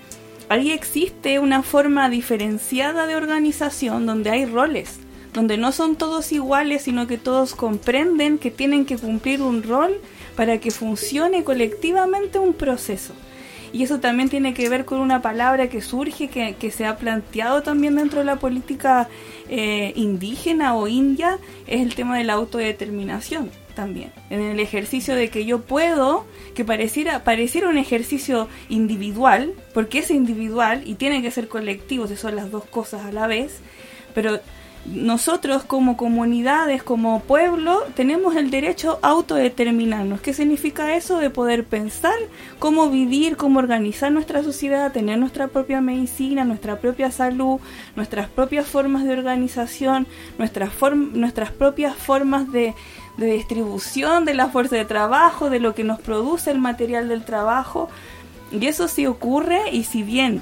[0.49, 4.99] ahí existe una forma diferenciada de organización donde hay roles,
[5.33, 9.99] donde no son todos iguales, sino que todos comprenden que tienen que cumplir un rol
[10.35, 13.13] para que funcione colectivamente un proceso.
[13.73, 17.63] Y eso también tiene que ver con una palabra que surge, que, se ha planteado
[17.63, 19.09] también dentro de la política
[19.49, 21.37] eh, indígena o india,
[21.67, 24.11] es el tema de la autodeterminación también.
[24.29, 30.09] En el ejercicio de que yo puedo, que pareciera, pareciera un ejercicio individual, porque es
[30.09, 33.59] individual y tiene que ser colectivo, si son las dos cosas a la vez,
[34.15, 34.39] pero
[34.87, 40.21] nosotros como comunidades, como pueblo, tenemos el derecho a autodeterminarnos.
[40.21, 41.19] ¿Qué significa eso?
[41.19, 42.15] De poder pensar
[42.59, 47.59] cómo vivir, cómo organizar nuestra sociedad, tener nuestra propia medicina, nuestra propia salud,
[47.97, 52.73] nuestras propias formas de organización, nuestras, nuestras propias formas de,
[53.17, 57.25] de distribución de la fuerza de trabajo, de lo que nos produce el material del
[57.25, 57.89] trabajo.
[58.51, 60.41] Y eso sí ocurre y si bien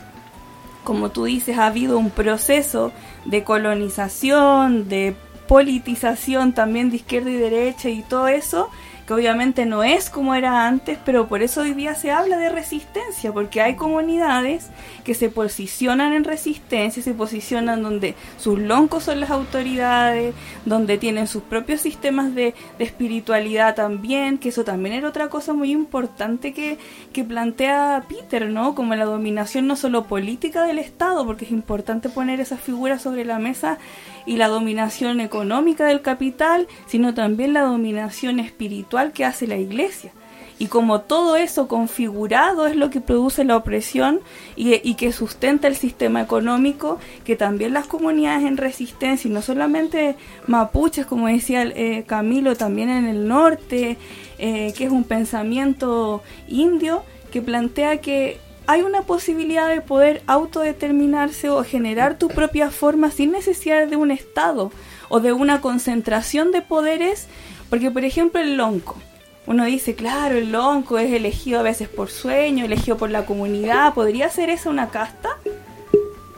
[0.86, 2.94] como tú dices, ha habido un proceso
[3.26, 5.18] de colonización, de
[5.50, 8.70] politización también de izquierda y derecha y todo eso,
[9.06, 12.50] que obviamente no es como era antes, pero por eso hoy día se habla de
[12.50, 14.68] resistencia, porque hay comunidades
[15.04, 20.34] que se posicionan en resistencia, se posicionan donde sus loncos son las autoridades,
[20.66, 25.54] donde tienen sus propios sistemas de, de espiritualidad también, que eso también era otra cosa
[25.54, 26.80] muy importante que,
[27.14, 28.74] que plantea Peter, ¿no?
[28.74, 33.26] Como la dominación no solo política del Estado, porque es importante poner esas figuras sobre
[33.26, 33.78] la mesa,
[34.26, 40.12] y la dominación económica del capital, sino también la dominación espiritual que hace la iglesia.
[40.58, 44.22] Y como todo eso configurado es lo que produce la opresión
[44.56, 50.16] y, que sustenta el sistema económico, que también las comunidades en resistencia, y no solamente
[50.48, 53.98] mapuches, como decía eh, Camilo, también en el norte,
[54.38, 61.50] eh, que es un pensamiento indio, que plantea que hay una posibilidad de poder autodeterminarse
[61.50, 64.72] o generar tu propia forma sin necesidad de un Estado
[65.10, 67.28] o de una concentración de poderes,
[67.70, 68.98] porque por ejemplo el lonco,
[69.48, 73.94] uno dice, claro, el lonco es elegido a veces por sueño, elegido por la comunidad,
[73.94, 75.38] ¿podría ser esa una casta?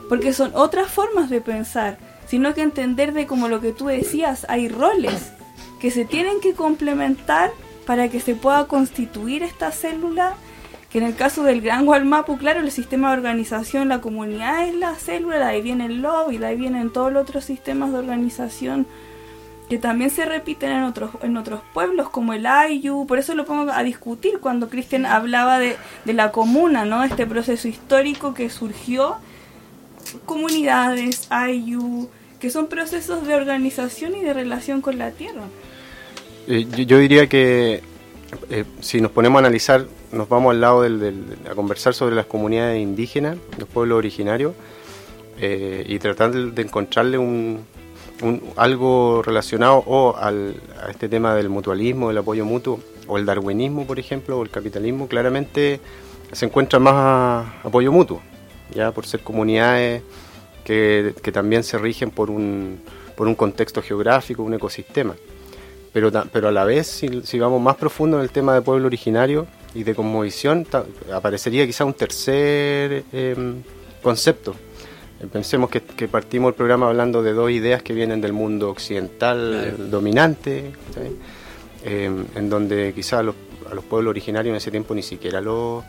[0.08, 4.44] Porque son otras formas de pensar, sino que entender de como lo que tú decías,
[4.50, 5.32] hay roles
[5.80, 7.50] que se tienen que complementar
[7.86, 10.34] para que se pueda constituir esta célula
[10.90, 14.74] que en el caso del Gran Gualmapu, claro, el sistema de organización, la comunidad es
[14.74, 17.98] la célula, de ahí viene el lobby, de ahí vienen todos los otros sistemas de
[17.98, 18.86] organización
[19.68, 23.44] que también se repiten en otros, en otros pueblos, como el Ayu, por eso lo
[23.44, 27.04] pongo a discutir cuando Cristian hablaba de, de la comuna, ¿no?
[27.04, 29.16] Este proceso histórico que surgió,
[30.24, 32.08] comunidades, Ayu,
[32.40, 35.42] que son procesos de organización y de relación con la tierra.
[36.46, 37.82] Eh, yo, diría que
[38.48, 42.26] eh, si nos ponemos a analizar nos vamos al lado del, a conversar sobre las
[42.26, 44.54] comunidades indígenas, los pueblos originarios,
[45.40, 47.64] eh, y tratar de, encontrarle un,
[48.56, 53.86] algo relacionado o al, a este tema del mutualismo, del apoyo mutuo, o el darwinismo,
[53.86, 55.80] por ejemplo, o el capitalismo, claramente
[56.32, 58.20] se encuentra más apoyo mutuo,
[58.74, 60.02] ya por ser comunidades
[60.64, 62.80] que, que también se rigen por un,
[63.16, 65.14] por un contexto geográfico, un ecosistema.
[65.92, 68.86] Pero, pero a la vez, si, si vamos más profundo en el tema de pueblo
[68.86, 70.66] originario, y de cosmovisión
[71.12, 73.62] aparecería quizá un tercer em,
[74.02, 74.54] concepto.
[75.32, 80.72] Pensemos que, partimos el programa hablando de dos ideas que vienen del mundo occidental dominante,
[81.84, 83.34] em, en donde quizá a los,
[83.88, 85.84] pueblos originarios en ese tiempo ni siquiera los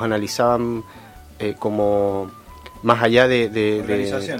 [0.00, 0.84] analizaban
[1.38, 2.30] eh, como
[2.82, 3.48] más allá de...
[3.48, 4.38] de,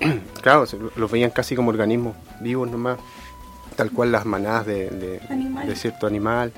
[0.42, 0.64] claro,
[0.96, 2.98] los veían casi como organismos vivos nomás,
[3.76, 6.52] tal cual las manadas de, de cierto animal.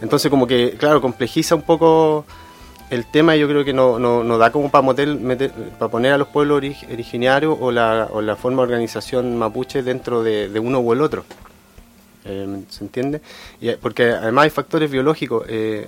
[0.00, 2.24] Entonces como que, claro, complejiza un poco
[2.90, 6.28] el tema y yo creo que no, no, da como para, para poner a los
[6.28, 11.02] pueblos originarios o la, o la forma de organización mapuche dentro de, uno u el
[11.02, 11.24] otro.
[12.24, 13.20] Eh, ¿Se entiende?
[13.60, 15.44] Y, porque además hay factores biológicos.
[15.48, 15.86] Eh,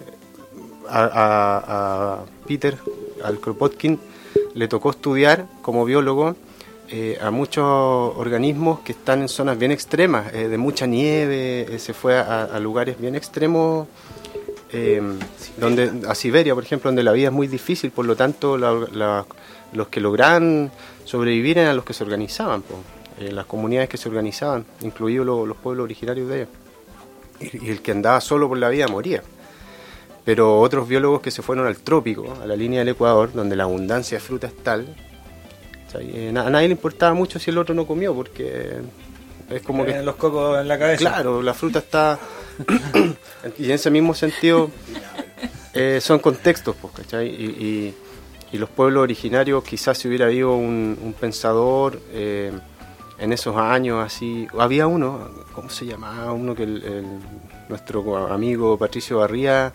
[0.89, 2.77] a, Peter,
[3.23, 3.99] al Kropotkin,
[4.55, 6.37] le tocó estudiar como biólogo
[6.93, 11.79] eh, a muchos organismos que están en zonas bien extremas, eh, de mucha nieve, eh,
[11.79, 13.87] se fue a, lugares bien extremos,
[15.57, 19.89] donde a Siberia, por ejemplo, donde la vida es muy difícil, por lo tanto los
[19.89, 20.73] que lograban
[21.05, 22.65] sobrevivir eran los que se organizaban,
[23.21, 26.49] las comunidades que se organizaban, incluidos los pueblos originarios de ellos.
[27.39, 29.23] Y, y el que andaba solo por la vida moría
[30.23, 33.65] pero otros biólogos que se fueron al trópico, a la línea del Ecuador, donde la
[33.65, 34.95] abundancia de fruta es tal
[35.99, 38.79] a nadie le importaba mucho si el otro no comió, porque
[39.51, 40.03] es como que...
[40.03, 40.99] los cocos en la cabeza.
[40.99, 42.19] Claro, la fruta está...
[43.59, 44.71] y en ese mismo sentido
[45.75, 47.29] eh, son contextos, pues, ¿cachai?
[47.29, 47.95] Y,
[48.53, 52.53] los pueblos originarios quizás si hubiera habido un, pensador eh,
[53.19, 54.47] en esos años así...
[54.59, 56.33] Había uno, ¿cómo se llamaba?
[56.33, 56.67] Uno que
[57.69, 59.73] nuestro amigo Patricio Barría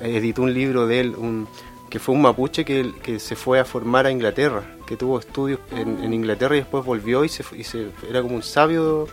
[0.00, 1.48] editó un libro de él, un
[1.88, 5.60] que fue un mapuche que, que, se fue a formar a Inglaterra, que tuvo estudios
[5.70, 9.08] en, Inglaterra y después volvió y se, y se era como un sabio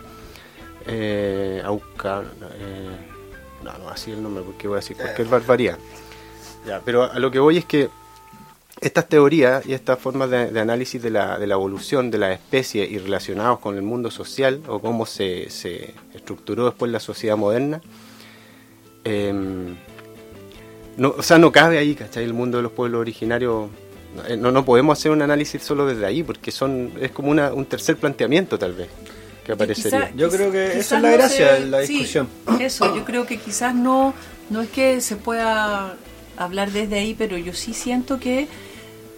[0.86, 2.22] eh, auca,
[2.58, 2.96] eh,
[3.62, 5.78] no, no así el nombre porque voy a decir cualquier barbaridad.
[6.66, 7.88] Ya, pero a lo que voy es que
[8.80, 12.90] estas teorías y estas formas de, análisis de la, de la, evolución de las especies
[12.90, 17.80] y relacionados con el mundo social o cómo se, se estructuró después la sociedad moderna,
[19.04, 19.32] eh,
[20.96, 22.24] no, o sea, no cabe ahí, ¿cachai?
[22.24, 23.68] El mundo de los pueblos originarios.
[24.28, 27.52] Eh, no, no podemos hacer un análisis solo desde ahí, porque son es como una,
[27.52, 28.88] un tercer planteamiento, tal vez,
[29.44, 30.10] que aparecería.
[30.16, 32.28] yo creo que esa es la gracia de la discusión.
[32.60, 34.14] eso, yo creo que quizás no,
[34.48, 35.96] no es que se pueda
[36.36, 38.48] hablar desde ahí, pero yo sí siento que,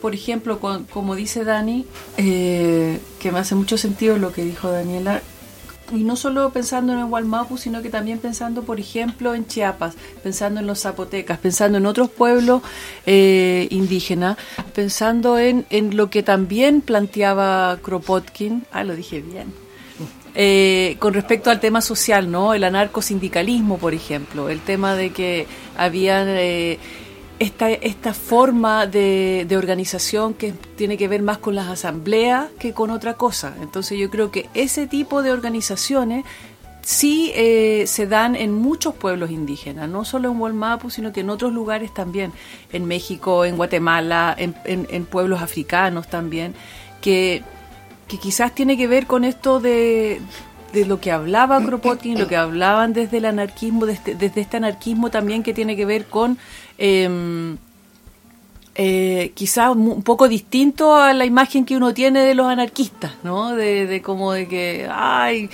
[0.01, 5.23] por ejemplo, como dice Dani, eh, que me hace mucho sentido lo que dijo Daniela,
[5.93, 10.61] y no solo pensando en el sino que también pensando, por ejemplo, en Chiapas, pensando
[10.61, 12.63] en los zapotecas, pensando en otros pueblos
[13.07, 14.37] eh, indígenas,
[14.75, 19.53] pensando en, en lo que también planteaba Kropotkin, ah, lo dije bien,
[20.35, 22.55] eh, con respecto al tema social, ¿no?
[22.55, 26.79] El anarcosindicalismo, por ejemplo, el tema de que había eh,
[27.39, 32.73] esta, esta forma de, de organización que tiene que ver más con las asambleas que
[32.73, 33.55] con otra cosa.
[33.63, 36.25] Entonces yo creo que ese tipo de organizaciones
[36.83, 41.29] sí eh, se dan en muchos pueblos indígenas, no solo en Hualmapu, sino que en
[41.31, 42.33] otros lugares también,
[42.73, 46.55] en México, en Guatemala, en, en- en pueblos africanos también,
[47.03, 47.43] que,
[48.09, 50.21] que quizás tiene que ver con esto de,
[50.73, 55.11] de lo que hablaba Kropotkin, lo que hablaban desde el anarquismo, desde, desde este anarquismo
[55.11, 56.39] también que tiene que ver con...
[56.79, 57.57] em,
[58.75, 63.13] eh, quizás mu- un poco distinto a la imagen que uno tiene de los anarquistas,
[63.25, 63.55] ¿no?
[63.55, 65.51] De, de como de que, ay,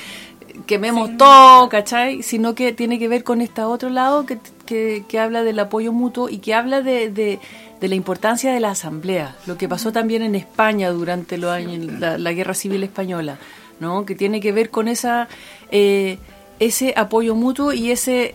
[0.67, 2.23] quememos todo, ¿cachai?
[2.23, 5.93] Sino que tiene que ver con este otro lado que, que, que habla del apoyo
[5.93, 7.39] mutuo y que habla de, de,
[7.81, 11.99] de la importancia de la asamblea, lo que pasó también en España durante los años,
[11.99, 13.39] la, la guerra civil española,
[13.81, 14.05] ¿no?
[14.05, 15.29] Que tiene que ver con esa,
[15.71, 16.19] eh,
[16.61, 18.35] ese apoyo mutuo y ese,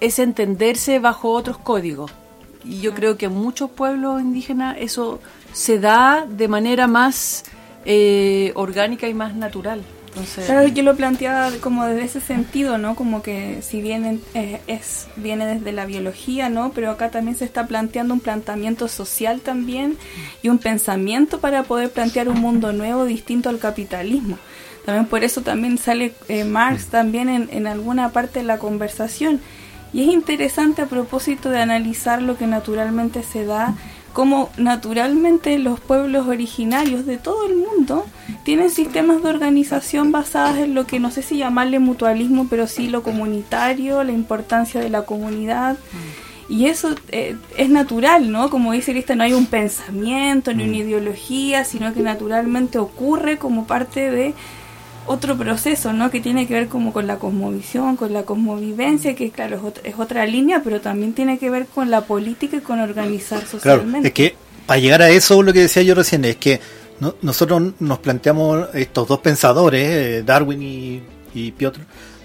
[0.00, 2.10] ese entenderse bajo otros códigos.
[2.64, 5.20] Y yo creo que en muchos pueblos indígenas eso
[5.52, 7.44] se da de manera más
[7.84, 9.82] eh, orgánica y más natural.
[10.08, 12.94] Entonces, Claro, yo lo planteaba como desde ese sentido, ¿no?
[12.94, 16.70] Como que si bien en- eh, es viene desde la biología, ¿no?
[16.72, 19.96] Pero acá también se está planteando un planteamiento social también
[20.42, 24.38] y un pensamiento para poder plantear un mundo nuevo distinto al capitalismo.
[24.86, 29.40] También por eso también sale eh, Marx también en, en alguna parte de la conversación.
[29.94, 33.74] Y es interesante a propósito de analizar lo que naturalmente se da,
[34.12, 38.04] como naturalmente los pueblos originarios de todo el mundo
[38.44, 42.88] tienen sistemas de organización basadas en lo que no sé si llamarle mutualismo, pero sí
[42.88, 45.76] lo comunitario, la importancia de la comunidad.
[46.48, 48.50] Y eso eh, es natural, ¿no?
[48.50, 53.66] Como dice Lista, no hay un pensamiento ni una ideología, sino que naturalmente ocurre como
[53.66, 54.34] parte de
[55.06, 56.10] otro proceso, ¿no?
[56.10, 59.82] Que tiene que ver como con la cosmovisión, con la cosmovivencia, que claro, es otra,
[59.88, 63.50] es otra línea, pero también tiene que ver con la política y con organizar Claro,
[63.50, 64.08] socialmente.
[64.08, 64.34] es que
[64.66, 66.60] para llegar a eso, lo que decía yo recién, es que
[67.00, 71.02] no- nosotros nos planteamos estos dos pensadores, eh, Darwin y,
[71.34, 71.80] y Piotr,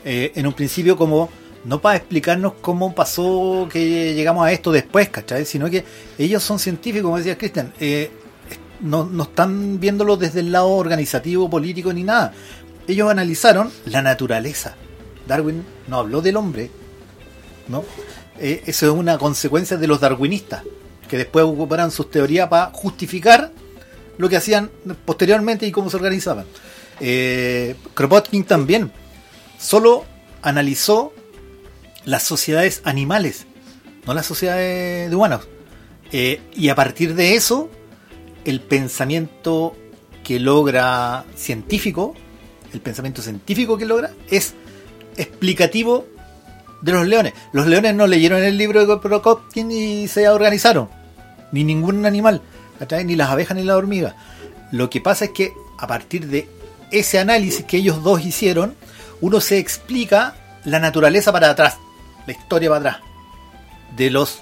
[0.06, 1.30] eh, en un principio como
[1.66, 5.44] no para explicarnos cómo pasó que llegamos a esto después, ¿cachai?
[5.44, 5.84] Sino que
[6.18, 8.10] ellos son científicos, como decía Cristian, eh,
[8.80, 12.32] no, no están viéndolo desde el lado organizativo, político ni nada.
[12.90, 14.76] Ellos analizaron la naturaleza.
[15.28, 16.72] Darwin no habló del hombre,
[17.68, 17.84] ¿no?
[18.40, 20.64] Eh, eso es una consecuencia de los darwinistas,
[21.08, 23.52] que después ocuparan sus teorías para justificar
[24.18, 24.72] lo que hacían
[25.06, 26.48] posteriormente y cómo se organizaban.
[27.00, 28.92] Eh, Kropotkin también
[29.60, 30.04] solo
[30.42, 31.14] analizó
[32.06, 33.46] las sociedades animales,
[34.08, 35.48] no las sociedades de humanos.
[36.12, 37.70] Eh, y a partir de eso,
[38.46, 39.76] el pensamiento
[40.24, 42.16] que logra científico,
[42.74, 44.54] el pensamiento científico que logra, es
[45.18, 46.06] explicativo
[46.82, 47.34] de los leones.
[47.52, 50.90] Los leones no leyeron el libro de Kropotkin y se organizaron.
[51.52, 52.42] Ni ningún animal.
[53.06, 54.16] Ni las abejas ni las hormigas.
[54.72, 56.48] Lo que pasa es que a partir de
[56.92, 58.76] ese análisis que ellos dos hicieron,
[59.22, 61.78] uno se explica la naturaleza para atrás,
[62.26, 63.10] la historia para atrás,
[63.96, 64.40] de los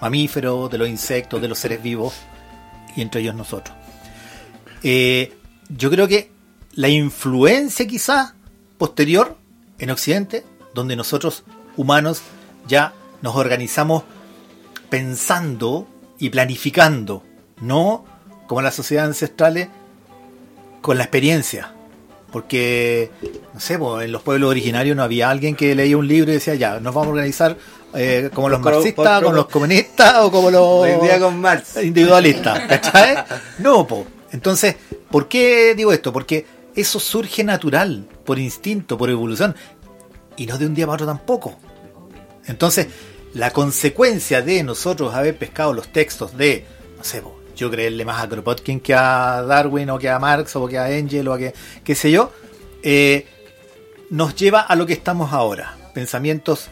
[0.00, 2.14] mamíferos, de los insectos, de los seres vivos,
[2.96, 3.76] y entre ellos nosotros.
[4.82, 5.32] Eh,
[5.68, 6.30] yo creo que
[6.76, 8.34] la influencia quizá
[8.78, 9.36] posterior
[9.78, 10.44] en Occidente,
[10.74, 11.44] donde nosotros
[11.76, 12.22] humanos
[12.66, 14.04] ya nos organizamos
[14.90, 15.86] pensando
[16.18, 17.22] y planificando,
[17.60, 18.04] no
[18.46, 19.68] como las sociedades ancestrales
[20.80, 21.72] con la experiencia.
[22.30, 23.10] Porque,
[23.52, 26.56] no sé, en los pueblos originarios no había alguien que leía un libro y decía,
[26.56, 27.56] ya, nos vamos a organizar
[27.94, 30.88] eh, como los marxistas, como los comunistas o como los
[31.80, 33.24] individualistas, ¿cachai?
[33.58, 34.04] No, po.
[34.32, 34.74] Entonces,
[35.10, 36.12] ¿por qué digo esto?
[36.12, 36.44] Porque
[36.74, 39.54] eso surge natural, por instinto, por evolución,
[40.36, 41.56] y no de un día para otro tampoco.
[42.46, 42.88] Entonces,
[43.34, 46.64] la consecuencia de nosotros haber pescado los textos de,
[46.96, 47.22] no sé,
[47.56, 50.90] yo creerle más a Kropotkin que a Darwin o que a Marx o que a
[50.90, 51.54] Engel o a que,
[51.84, 52.32] qué sé yo,
[52.82, 53.26] eh,
[54.10, 55.76] nos lleva a lo que estamos ahora.
[55.94, 56.68] Pensamientos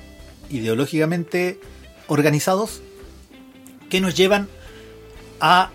[0.50, 1.61] ideológicamente
[2.09, 2.82] organizados
[3.88, 4.48] que nos llevan
[5.40, 5.70] a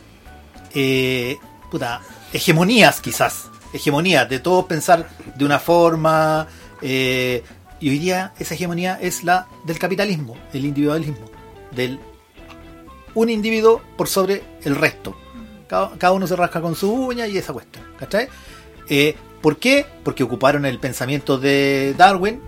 [0.73, 1.37] eh,
[1.71, 2.01] puta,
[2.33, 6.47] hegemonías quizás, hegemonías de todos pensar de una forma
[6.81, 7.43] eh,
[7.79, 11.25] y hoy día esa hegemonía es la del capitalismo, el individualismo,
[11.71, 11.99] del
[13.13, 15.15] un individuo por sobre el resto.
[15.67, 18.29] Cada, cada uno se rasca con su uña y esa cuestión, ¿cachai?
[18.89, 19.85] Eh, ¿Por qué?
[20.03, 22.41] Porque ocuparon el pensamiento de Darwin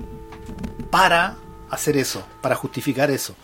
[0.89, 1.37] para
[1.69, 3.35] hacer eso, para justificar eso.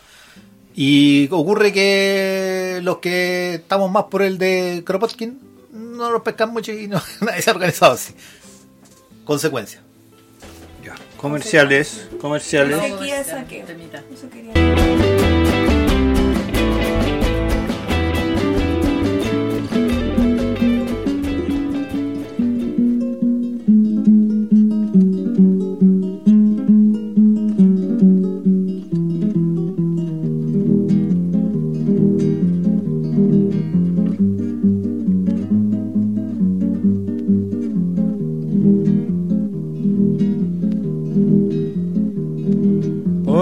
[0.75, 5.39] Y ocurre que los que estamos más por el de Kropotkin
[5.95, 8.13] no lo pescan mucho y no, nadie se ha organizado así.
[9.23, 9.81] Consecuencia.
[11.17, 12.77] Comerciales, comerciales.
[14.13, 15.44] Eso quería.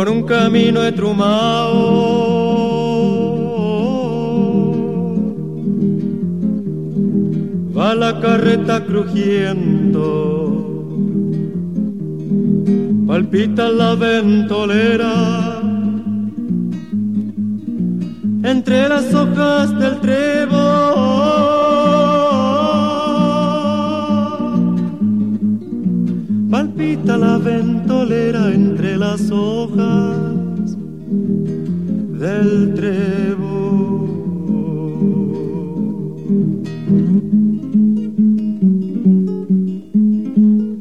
[0.03, 1.71] Por un camino etrumado.
[7.77, 10.01] Va la carreta crujiendo,
[13.07, 15.13] palpita la ventolera
[18.43, 20.63] entre las hojas del trevo.
[26.51, 27.72] palpita la ventolera
[28.11, 30.75] entre las hojas
[32.19, 34.07] del trevo.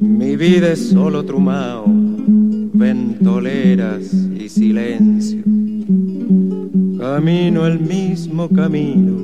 [0.01, 5.45] Mi vida es solo trumao, ventoleras y silencio.
[6.99, 9.22] Camino el mismo camino,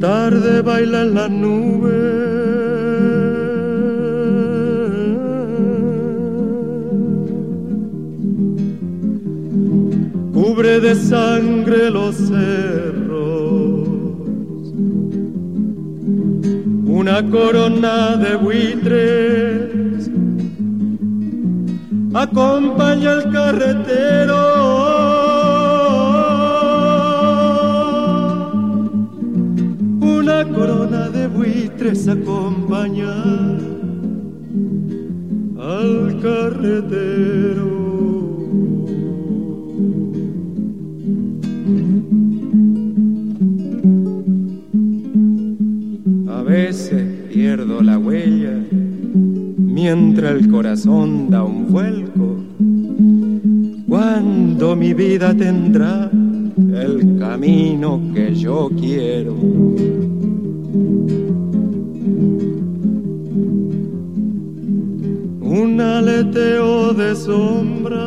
[0.00, 1.98] tarde baila en la nube.
[10.32, 13.08] Cubre de sangre los cerros.
[16.86, 20.10] Una corona de buitres
[22.14, 24.87] acompaña al carretero
[31.88, 33.14] buitres acompaña
[35.58, 37.78] al carretero.
[46.28, 48.60] A veces pierdo la huella
[49.56, 52.36] mientras el corazón da un vuelco.
[53.88, 60.07] Cuando mi vida tendrá el camino que yo quiero.
[66.28, 68.04] Un aleteo de sombra.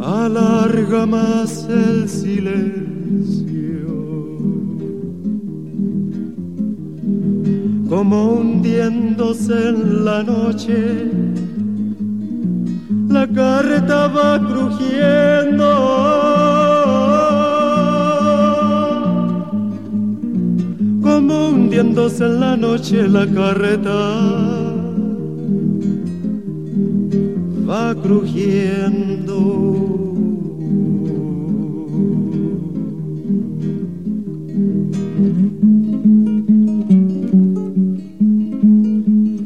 [0.00, 2.82] Alarga más el silencio.
[7.88, 11.10] como hundiéndose en la noche,
[13.08, 15.51] la carreta va crujiendo.
[21.82, 23.90] Como hundiéndose en la noche, la carreta
[27.68, 29.36] va crujiendo.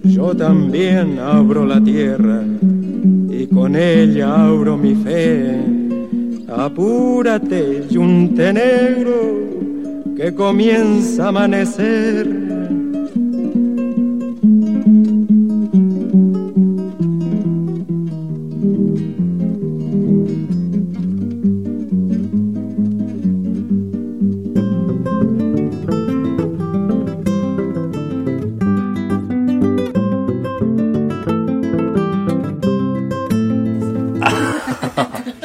[0.04, 2.42] Yo también abro la tierra
[3.30, 5.58] y con ella abro mi fe.
[6.48, 9.35] Apúrate, yunte negro,
[10.26, 12.26] que comienza a amanecer.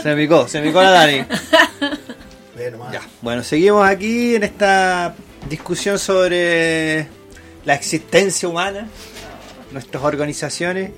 [0.02, 1.26] Se me picó, se me picó la Dani.
[2.92, 5.16] Ya, bueno, seguimos aquí en esta
[5.50, 7.08] discusión sobre
[7.66, 8.88] la existencia humana,
[9.72, 10.92] nuestras organizaciones.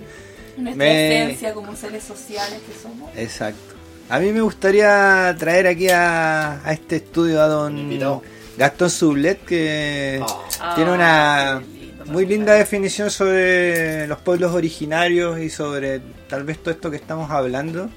[0.58, 3.10] Nuestra Me- esencia como seres sociales que somos.
[3.16, 3.74] Exacto.
[4.10, 8.22] A mí me gustaría traer aquí a, a este estudio a don.
[8.58, 10.24] Gastón Sublet, que
[10.60, 10.74] Ah.
[10.76, 16.70] tiene una lindo, muy linda definición sobre los pueblos originarios y sobre tal vez todo
[16.72, 17.90] esto que estamos hablando.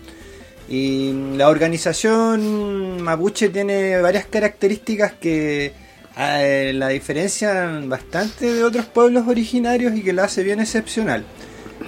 [0.69, 5.73] Y la organización mapuche tiene varias características que
[6.19, 11.25] eh, la diferencian bastante de otros pueblos originarios y que la hace bien excepcional.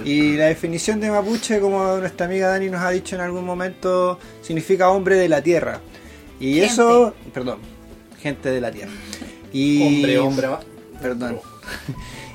[0.05, 4.17] Y la definición de mapuche, como nuestra amiga Dani nos ha dicho en algún momento,
[4.41, 5.81] significa hombre de la tierra.
[6.39, 6.67] Y Gente.
[6.67, 7.59] eso, perdón,
[8.21, 8.91] gente de la tierra.
[9.51, 10.59] Y, Hombre, hombre, va.
[11.01, 11.39] Perdón.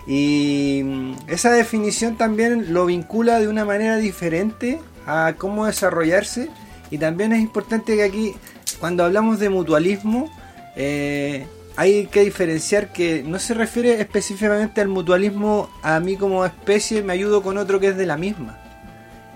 [0.06, 6.50] Y mm, esa definición también lo vincula de una manera diferente a cómo desarrollarse.
[6.90, 8.34] Y también es importante que aquí,
[8.80, 10.30] cuando hablamos de mutualismo,
[10.76, 11.46] eh,
[11.76, 17.12] hay que diferenciar que no se refiere específicamente al mutualismo a mí como especie, me
[17.12, 18.58] ayudo con otro que es de la misma.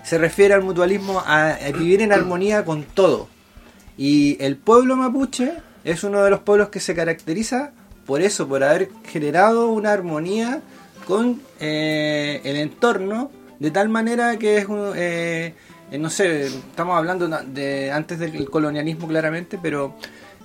[0.03, 3.27] Se refiere al mutualismo a, vivir en armonía con todo.
[3.97, 5.53] Y el pueblo mapuche
[5.83, 7.73] es uno de los pueblos que se caracteriza
[8.05, 10.61] por eso, por haber generado una armonía
[11.05, 13.29] con eh, el entorno,
[13.59, 15.53] de tal manera que es un, eh,
[15.91, 19.95] eh, no sé, estamos hablando de antes del colonialismo claramente, pero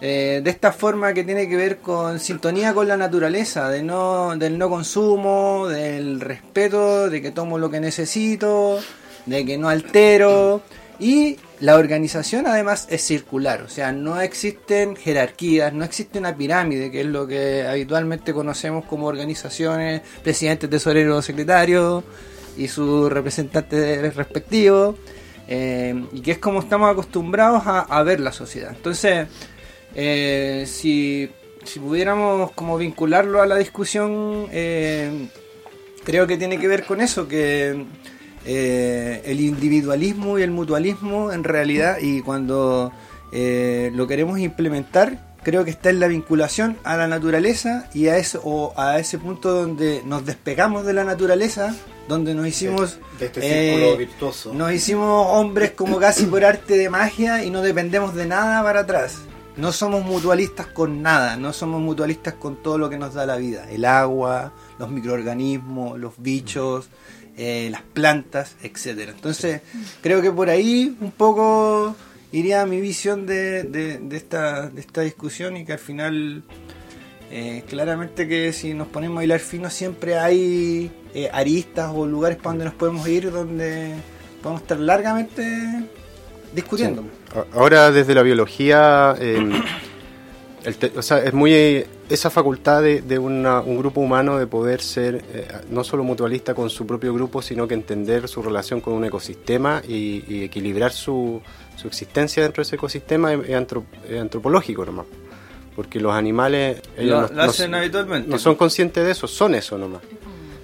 [0.01, 4.37] eh, de esta forma que tiene que ver con sintonía con la naturaleza, de no,
[4.37, 8.79] del no consumo, del respeto, de que tomo lo que necesito,
[9.27, 10.63] de que no altero.
[10.99, 16.91] Y la organización además es circular, o sea, no existen jerarquías, no existe una pirámide,
[16.91, 22.05] que es lo que habitualmente conocemos como organizaciones, presidente, tesorero, secretario
[22.57, 24.97] y sus representantes respectivos,
[25.47, 28.73] eh, y que es como estamos acostumbrados a, ver la sociedad.
[28.75, 29.29] Entonces,
[29.95, 31.31] eh, si,
[31.65, 35.29] si pudiéramos como vincularlo a la discusión, eh,
[36.05, 37.85] creo que tiene que ver con eso, que
[38.47, 42.93] eh, el individualismo y el mutualismo en realidad, y cuando
[43.33, 48.39] lo queremos implementar, creo que está en la vinculación a la naturaleza y a ese,
[48.43, 51.75] o a ese punto donde nos despegamos de la naturaleza,
[52.09, 52.99] donde nos hicimos...
[53.19, 54.53] de este eh, círculo virtuoso.
[54.55, 58.81] nos hicimos hombres como casi por arte de magia y no dependemos de nada para
[58.81, 59.19] atrás.
[59.57, 63.37] No somos mutualistas con nada, no somos mutualistas con todo lo que nos da la
[63.37, 63.71] vida.
[63.71, 66.89] El agua, los microorganismos, los bichos,
[67.37, 69.13] eh, las plantas, etcétera.
[69.13, 69.61] Entonces,
[70.03, 71.95] creo que por ahí un poco
[72.33, 76.43] iría mi visión de, de- de esta, de esta discusión y que al final
[77.37, 82.37] eh, claramente que si nos ponemos a hilar fino siempre hay eh, aristas o lugares
[82.39, 83.93] para donde nos podemos ir donde
[84.41, 85.43] podemos estar largamente
[86.55, 87.03] discutiendo.
[87.03, 87.39] Sí.
[87.53, 89.51] Ahora desde la biología, eh,
[90.65, 94.47] el te- o sea, es muy esa facultad de, de una- un grupo humano de
[94.47, 98.81] poder ser eh, no solo mutualista con su propio grupo, sino que entender su relación
[98.81, 101.41] con un ecosistema y, y equilibrar su,
[101.77, 105.07] su existencia dentro de ese ecosistema es, es antro- es antropológico nomás.
[105.77, 108.29] Porque los animales ellos Lo, lo hacen habitualmente.
[108.31, 110.03] no son conscientes de eso, son eso nomás.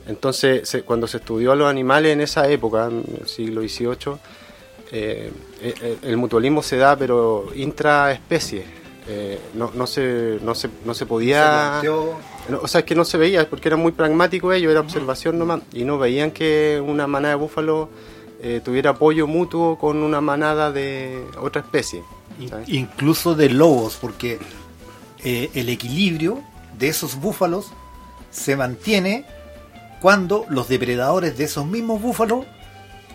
[0.06, 4.16] Entonces, se- cuando se estudió a los animales en esa época, en el siglo XVIII,
[4.92, 5.30] eh,
[5.62, 8.64] eh, el mutualismo se da, pero intraespecie.
[9.08, 11.80] Eh, no, no, se, no, se, no se podía...
[12.48, 15.38] No, o sea, es que no se veía, porque era muy pragmático ello, era observación
[15.38, 15.60] nomás.
[15.72, 17.88] Y no veían que una manada de búfalo
[18.42, 22.02] eh, tuviera apoyo mutuo con una manada de otra especie.
[22.68, 24.38] incluso de lobos, porque
[25.24, 26.42] eh, el equilibrio
[26.78, 27.72] de esos búfalos
[28.30, 29.24] se mantiene
[30.00, 32.46] cuando los depredadores de esos mismos búfalos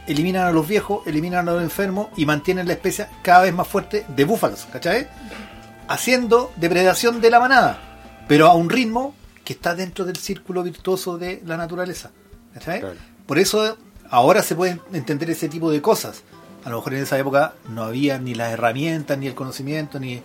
[0.08, 3.68] eliminan a los viejos, eliminan a los enfermos y mantienen la especie cada vez más
[3.68, 5.08] fuerte de búfalos, ¿cachai?
[5.88, 7.80] Haciendo depredación de la manada,
[8.28, 12.12] pero a un ritmo que está dentro del círculo virtuoso de la naturaleza,
[12.54, 12.82] ¿cachai?
[12.82, 12.96] Claro.
[13.26, 13.78] Por eso
[14.10, 16.24] ahora se pueden entender ese tipo de cosas.
[16.64, 20.22] A lo mejor en esa época no había ni las herramientas, ni el conocimiento, ni...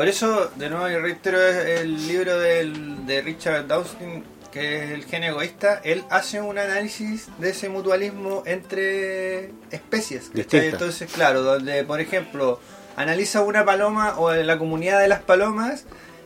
[0.00, 5.04] Por eso, de nuevo, yo reitero el libro del- de Richard Dawson, que es El
[5.04, 5.78] gen egoísta.
[5.84, 10.30] Él hace un análisis de ese mutualismo entre especies.
[10.34, 12.58] Entonces, claro, donde, por ejemplo,
[12.96, 15.84] analiza una paloma o la comunidad de las palomas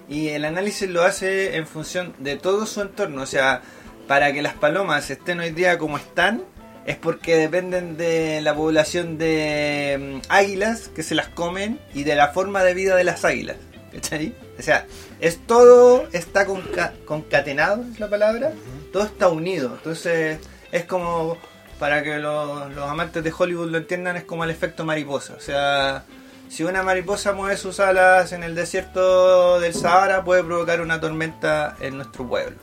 [0.09, 3.22] y el análisis lo hace en función de todo su entorno.
[3.22, 3.61] O sea,
[4.07, 6.45] para que las palomas estén hoy día como están,
[6.87, 12.14] es porque dependen de la población de mm, águilas que se las comen y de
[12.14, 13.57] la forma de vida de las águilas.
[13.93, 14.35] ¿Cachai?
[14.59, 14.87] O sea,
[15.20, 18.53] es todo está conca- concatenado, es la palabra,
[18.93, 19.72] todo está unido.
[19.76, 20.39] Entonces,
[20.72, 21.39] es como,
[21.78, 25.35] para que los, los amantes de Hollywood lo entiendan, es como el efecto mariposa.
[25.37, 26.05] O sea,
[26.49, 31.76] si una mariposa mueve sus alas en el desierto del Sahara, puede provocar una tormenta
[31.80, 32.57] en nuestro pueblo.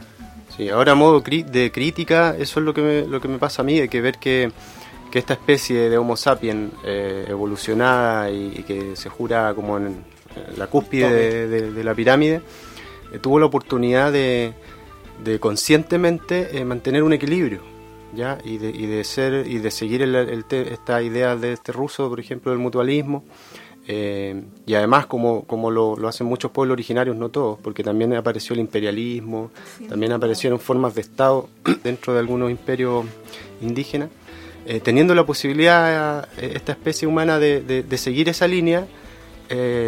[0.61, 3.63] Sí, ahora a modo de crítica, eso es lo que me, lo que me pasa
[3.63, 4.51] a mí, de que ver que,
[5.09, 9.87] que esta especie de Homo sapiens eh, evolucionada y, y que se jura como en,
[9.87, 12.41] en la cúspide de, de- de la pirámide,
[13.11, 14.53] eh, tuvo la oportunidad de,
[15.23, 17.61] de conscientemente eh, mantener un equilibrio.
[18.13, 18.37] ¿Ya?
[18.43, 21.71] Y, de, y de ser y de seguir el, el te- esta idea de este
[21.71, 23.23] ruso por ejemplo del mutualismo
[23.93, 28.13] Eh, y además, como, como lo, lo hacen muchos pueblos originarios, no todos, porque también
[28.13, 29.51] apareció el imperialismo,
[29.89, 31.49] también aparecieron formas de Estado
[31.83, 33.03] dentro de algunos imperios
[33.61, 34.09] indígenas,
[34.65, 38.87] eh, teniendo la posibilidad eh, esta especie humana de, de- de seguir esa línea,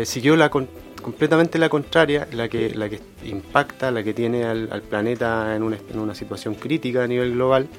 [0.04, 0.68] siguió la con-
[1.02, 5.64] completamente la contraria, la que, la que impacta, la que tiene al, al planeta en
[5.64, 7.70] una, en una situación crítica a nivel global,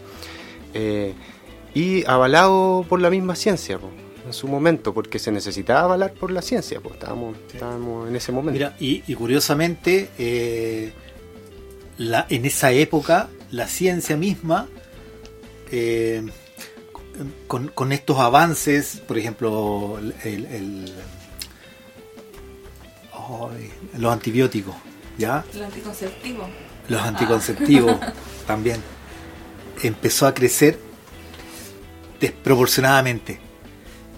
[1.74, 3.78] y avalado por la misma ciencia.
[3.78, 3.90] po,
[4.24, 8.32] en su momento, porque se necesitaba avalar por la ciencia, pues estábamos, estábamos en ese
[8.32, 8.52] momento.
[8.52, 10.92] Mira, y, y curiosamente, eh,
[11.98, 14.68] la, en esa época, la ciencia misma,
[15.70, 16.24] eh,
[17.46, 20.92] con, con estos avances, por ejemplo, el,
[23.98, 24.74] los antibióticos,
[25.18, 25.44] ¿ya?
[25.54, 26.48] El anticonceptivo.
[26.88, 27.96] los anticonceptivos
[28.46, 28.80] también
[29.82, 30.78] empezó a crecer
[32.20, 33.40] desproporcionadamente.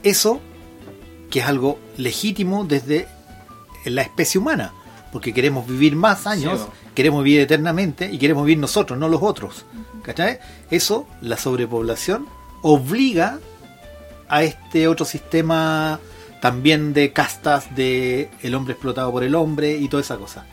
[0.07, 0.41] Eso
[1.31, 3.09] que es algo legítimo desde
[3.85, 4.73] la especie humana,
[5.11, 9.21] porque queremos vivir más años, Sí, queremos vivir eternamente y queremos vivir nosotros, no los
[9.21, 9.65] otros.
[10.05, 10.39] ¿Cachai?
[10.71, 12.29] Eso, la sobrepoblación,
[12.63, 13.41] obliga
[14.29, 15.99] a este otro sistema
[16.41, 20.47] también de castas de el hombre explotado por el hombre y toda esa cosa.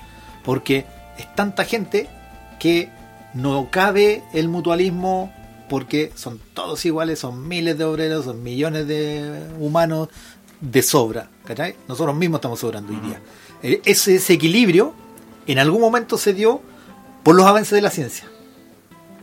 [0.44, 0.88] Porque
[1.20, 2.10] es tanta gente
[2.60, 2.90] que
[3.36, 5.32] no cabe el mutualismo
[5.70, 10.10] porque son todos iguales, son miles de obreros, son millones de humanos
[10.62, 11.30] de sobra.
[11.46, 11.76] ¿cachai?
[11.88, 13.20] Nosotros mismos estamos sobrando hoy día.
[13.64, 14.94] Eh, Ese desequilibrio
[15.48, 16.62] en algún momento se dio
[17.24, 18.26] por los avances de la ciencia.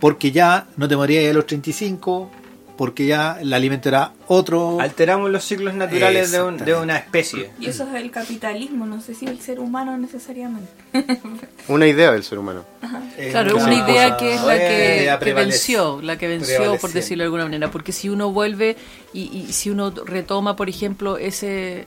[0.01, 2.31] Porque ya no te morías a los 35,
[2.79, 4.81] porque ya el alimento era otro.
[4.81, 7.51] Alteramos los ciclos naturales de, un- de una especie.
[7.61, 10.71] Y eso es el capitalismo, no sé si el ser humano necesariamente.
[11.69, 12.65] Una idea del ser humano.
[13.31, 14.59] Claro, una una idea que es la
[15.19, 17.71] que, venció, la que venció, por decirlo de alguna manera.
[17.71, 18.77] Porque si uno vuelve
[19.13, 21.87] y, y si uno retoma, por ejemplo, ese,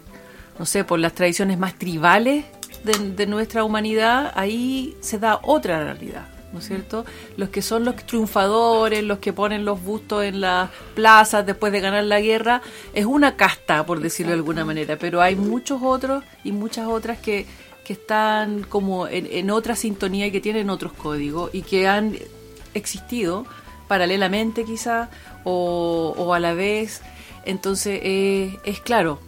[0.60, 2.46] no sé, por las tradiciones más tribales
[2.84, 6.28] de, de nuestra humanidad, ahí se da otra realidad.
[6.52, 7.04] ¿No es cierto?
[7.36, 11.80] Los que son los triunfadores, los que ponen los bustos en las plazas después de
[11.80, 12.62] ganar la guerra,
[12.94, 14.96] es una casta, por decirlo de alguna manera.
[15.00, 17.48] Pero hay muchos otros y muchas otras que,
[17.84, 22.18] que están como en, en otra sintonía y que tienen otros códigos y que han
[22.74, 23.46] existido
[23.88, 25.10] paralelamente quizá
[25.44, 27.02] o, o a la vez.
[27.46, 29.20] Entonces eh, es claro,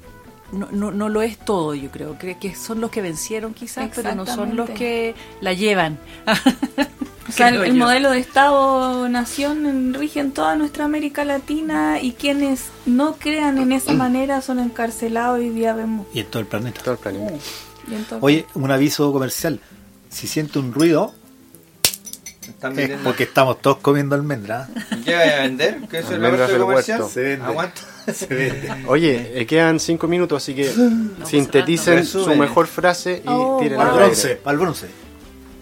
[0.51, 3.89] no, no, no lo es todo yo creo, creo que son los que vencieron quizás,
[3.93, 5.99] pero no son los que la llevan.
[7.28, 13.16] O sea, el, modelo de Estado-nación rige en toda nuestra América Latina y quienes no
[13.16, 16.06] crean en esa manera son encarcelados hoy día vemos.
[16.14, 16.82] Y en todo el planeta.
[16.84, 17.24] Todo el planeta.
[17.24, 17.64] Y entonces-
[18.21, 19.59] Oye, un aviso comercial.
[20.09, 21.13] Si siente un ruido,
[22.77, 24.67] es porque estamos todos comiendo almendra.
[25.03, 25.79] ¿Qué vaya a vender?
[25.89, 26.99] ¿Qué es el Almendras del comercial?
[26.99, 27.13] huerto.
[27.13, 27.45] Se vende.
[27.45, 27.81] Aguanta.
[28.13, 28.71] Se vende.
[28.88, 30.71] Oye, eh, quedan cinco minutos, así que
[31.25, 34.88] sinteticen su mejor frase y Oh, tiren Al bronce, al bronce.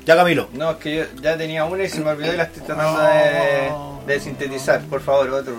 [0.05, 0.49] Ya Camilo.
[0.53, 3.01] No, es que yo ya tenía una y se me olvidó y la estoy tratando
[3.01, 4.81] de, de sintetizar.
[4.81, 5.53] Por favor, otro.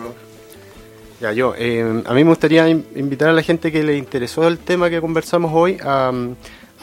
[1.33, 4.59] Yo, eh, a mí me gustaría in- invitar a la gente que le interesó el
[4.59, 6.13] tema que conversamos hoy a,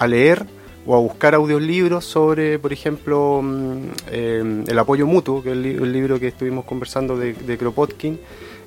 [0.08, 0.46] leer
[0.86, 5.62] o a buscar audiolibros sobre, por ejemplo, mm, eh, el apoyo mutuo, que es el,
[5.64, 8.20] li- el libro que estuvimos conversando de, Kropotkin,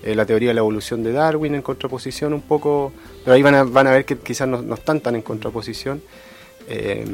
[0.02, 2.92] eh, la teoría de la evolución de Darwin en contraposición un poco,
[3.24, 6.02] pero ahí van a, van a ver que quizás no, están tan en contraposición.
[6.68, 7.04] Eh,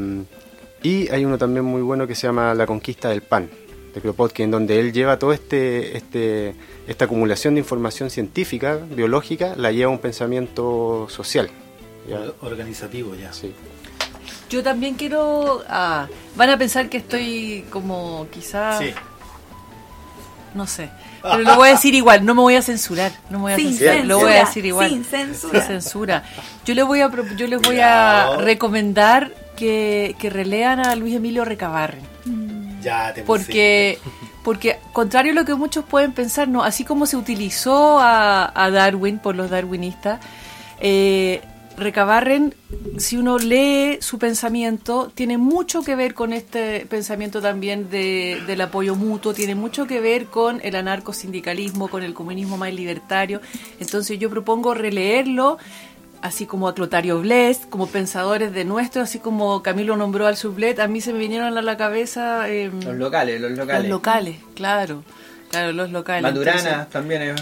[0.83, 3.49] y hay uno también muy bueno que se llama La conquista del pan,
[3.95, 6.55] de Kropotkin, donde él lleva todo este, este
[6.87, 11.51] esta acumulación de información científica, biológica, la lleva a un pensamiento social.
[12.09, 12.21] ¿ya?
[12.41, 13.33] Organizativo ya.
[13.33, 13.53] Sí.
[14.49, 15.63] Yo también quiero...
[15.69, 18.79] ah, van a pensar que estoy como quizá...
[18.79, 18.93] Sí.
[20.55, 20.91] No sé.
[21.23, 23.13] Pero lo voy a decir igual, no me voy a censurar.
[23.31, 23.95] No me voy a Sin censurar.
[23.95, 24.91] censura, Lo voy a decir igual.
[24.91, 25.61] sin censura.
[25.61, 26.25] Sin censura.
[26.65, 31.15] Yo les voy a, pro- yo les voy a recomendar que, que relean a Luis
[31.15, 32.10] Emilio Recabarren.
[32.83, 33.99] Ya te Porque,
[34.45, 38.71] porque contrario a lo que muchos pueden pensar, no, así como se utilizó a, a
[38.71, 40.21] Darwin por los darwinistas,
[40.81, 41.43] eh,
[41.77, 42.55] Recabarren,
[42.99, 48.61] si uno lee su pensamiento, tiene mucho que ver con este pensamiento también de- del
[48.61, 53.41] apoyo mutuo, tiene mucho que ver con el anarcosindicalismo, con el comunismo más libertario.
[53.79, 55.57] Entonces yo propongo releerlo,
[56.23, 60.79] así como a Clotario Blest, como pensadores de nuestro, así como Camilo nombró al Sublet,
[60.81, 62.49] a mí se me vinieron a la cabeza...
[62.49, 63.83] em, Los locales, los locales.
[63.83, 65.03] los locales, claro.
[65.51, 66.23] Claro, los locales.
[66.23, 67.41] Maturana Entonces, también es.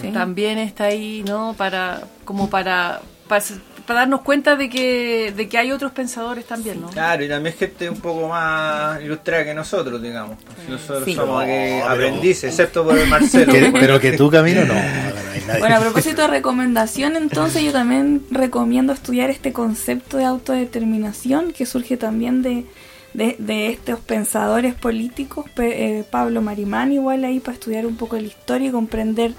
[0.00, 0.12] Sí.
[0.12, 1.54] También está ahí, ¿no?
[1.58, 3.00] Para, como para,
[3.30, 3.44] para,
[3.86, 6.88] para darnos cuenta de que, de que hay otros pensadores también, ¿no?
[6.90, 10.36] Claro, y también gente un poco más ilustrada que nosotros, digamos.
[10.68, 11.14] Nosotros Sí.
[11.14, 13.52] somos aquí No, pero- aprendices, excepto por el Marcelo.
[13.52, 14.74] Que- por- pero que tú, Camilo, no.
[15.60, 21.66] bueno, a propósito de recomendación, entonces yo también recomiendo estudiar este concepto de autodeterminación que
[21.66, 22.66] surge también de,
[23.14, 28.16] de, de estos pensadores políticos, Pe- eh, Pablo Marimán igual ahí para estudiar un poco
[28.16, 29.32] la historia y comprender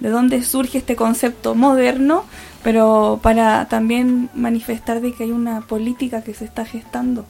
[0.00, 2.24] de dónde surge este concepto moderno,
[2.62, 7.24] pero para también manifestar de que hay una política que se está gestando.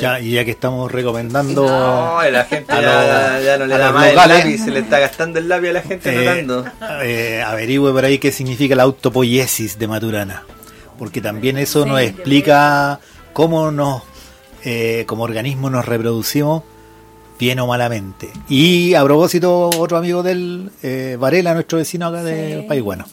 [0.00, 1.64] Ya, y ya que estamos recomendando.
[1.64, 4.38] No, la gente a ya, no le da más el locales.
[4.44, 6.64] lápiz, se le está gastando el lápiz a la gente eh, notando.
[7.04, 10.42] eh, averigüe por ahí qué significa la autopoiesis de Maturana.
[10.98, 11.88] Porque también eso Sí.
[11.88, 12.98] nos explica
[13.32, 14.02] cómo nos,
[14.64, 16.64] eh, como organismo nos reproducimos
[17.40, 18.30] bien o malamente.
[18.48, 22.66] Y a propósito, otro amigo del eh, Varela, nuestro vecino acá de Sí.
[22.68, 23.06] País Bueno.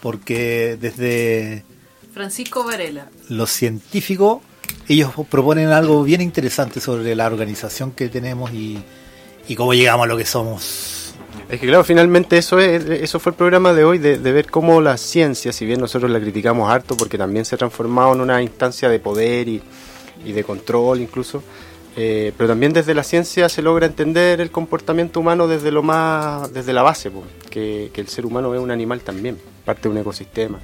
[0.00, 1.64] Porque desde
[2.12, 3.08] Francisco Varela.
[3.28, 4.40] los científicos,
[4.88, 8.78] ellos proponen algo bien interesante sobre la organización que tenemos y,
[9.48, 11.14] y cómo llegamos a lo que somos.
[11.48, 14.50] Es que claro, finalmente eso es, eso fue el programa de hoy, de, de ver
[14.50, 18.22] cómo la ciencia, si bien nosotros la criticamos harto porque también se ha transformado en
[18.22, 19.62] una instancia de poder y,
[20.24, 21.42] y de control incluso,
[21.96, 26.52] eh, pero también desde la ciencia se logra entender el comportamiento humano desde lo más,
[26.52, 29.88] desde la base, pues, que, que el ser humano es un animal también, parte de
[29.90, 30.58] un ecosistema.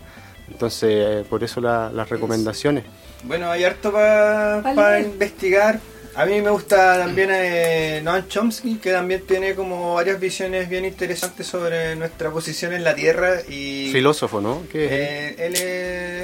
[0.50, 2.84] Entonces, eh, por eso la- las recomendaciones.
[3.24, 5.00] Bueno, hay harto para Vale.
[5.06, 5.78] investigar.
[6.14, 10.84] A mí me gusta también eh, Noam Chomsky, que también tiene como varias visiones bien
[10.84, 14.62] interesantes sobre nuestra posición en la Tierra y Filósofo, ¿no?
[14.72, 14.98] Que es él?
[15.00, 15.54] eh, él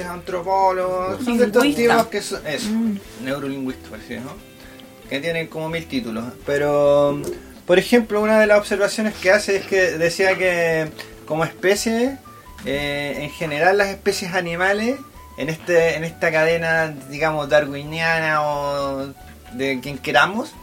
[0.01, 2.67] es antropólogo, son de estos tipos que son eso,
[3.23, 4.31] neurolingüista parece, ¿no?
[5.09, 7.21] Que tienen como mil títulos, pero
[7.65, 10.87] por ejemplo, una de las observaciones que hace es que decía que
[11.25, 12.17] como especie
[12.65, 14.97] eh, en general las especies animales
[15.37, 19.13] en este en esta cadena digamos darwiniana o
[19.53, 20.53] de quien queramos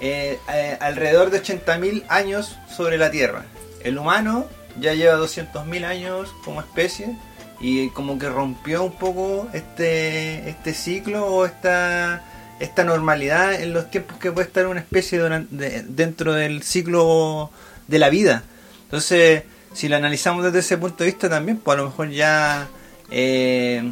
[0.00, 3.44] eh, eh, alrededor de 80.000 años sobre la Tierra.
[3.82, 4.46] El humano
[4.80, 7.16] ya lleva 200.000 años como especie
[7.60, 12.22] y como que rompió un poco este este ciclo o esta
[12.60, 17.50] esta normalidad en los tiempos que puede estar una especie durante- de- dentro del ciclo
[17.88, 18.44] de la vida.
[18.84, 19.42] Entonces,
[19.72, 22.68] si lo analizamos desde ese punto de vista también, pues a lo mejor ya
[23.10, 23.90] eh,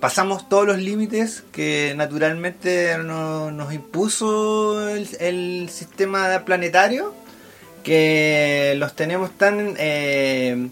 [0.00, 7.14] pasamos todos los límites que naturalmente no- nos impuso el, el sistema planetario,
[7.84, 10.68] que los tenemos tan, eh,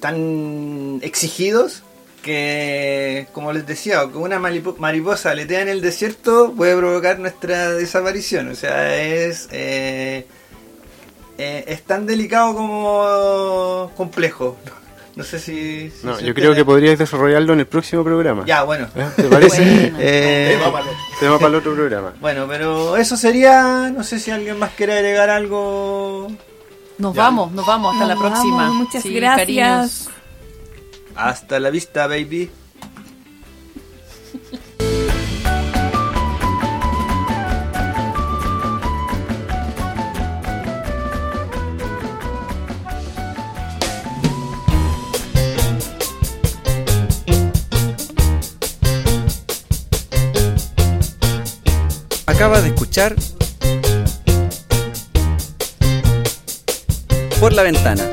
[0.00, 1.82] tan exigidos
[2.24, 8.48] que, como les decía, que una mariposa aletea en el desierto puede provocar nuestra desaparición.
[8.48, 10.26] O sea, es, eh,
[11.38, 14.56] eh, es tan delicado como complejo.
[15.16, 15.90] No sé si...
[15.92, 18.42] si No, yo creo que podrías desarrollarlo en el próximo programa.
[18.46, 18.88] Ya, bueno.
[18.96, 19.06] ¿Eh?
[19.14, 19.62] ¿Te parece?
[19.62, 19.98] Bueno.
[20.00, 20.58] Eh,
[21.20, 22.14] Tema para el otro programa.
[22.20, 23.92] bueno, pero eso sería.
[23.94, 26.26] No sé si alguien más quiere agregar algo.
[26.98, 28.56] Nos vamos, nos vamos, hasta Nos la próxima.
[28.56, 29.38] vamos, muchas Sí, gracias.
[29.38, 30.08] cariños.
[31.16, 32.50] Hasta la vista, baby.
[52.26, 53.14] Acaba de escuchar
[57.38, 58.04] Por la Ventana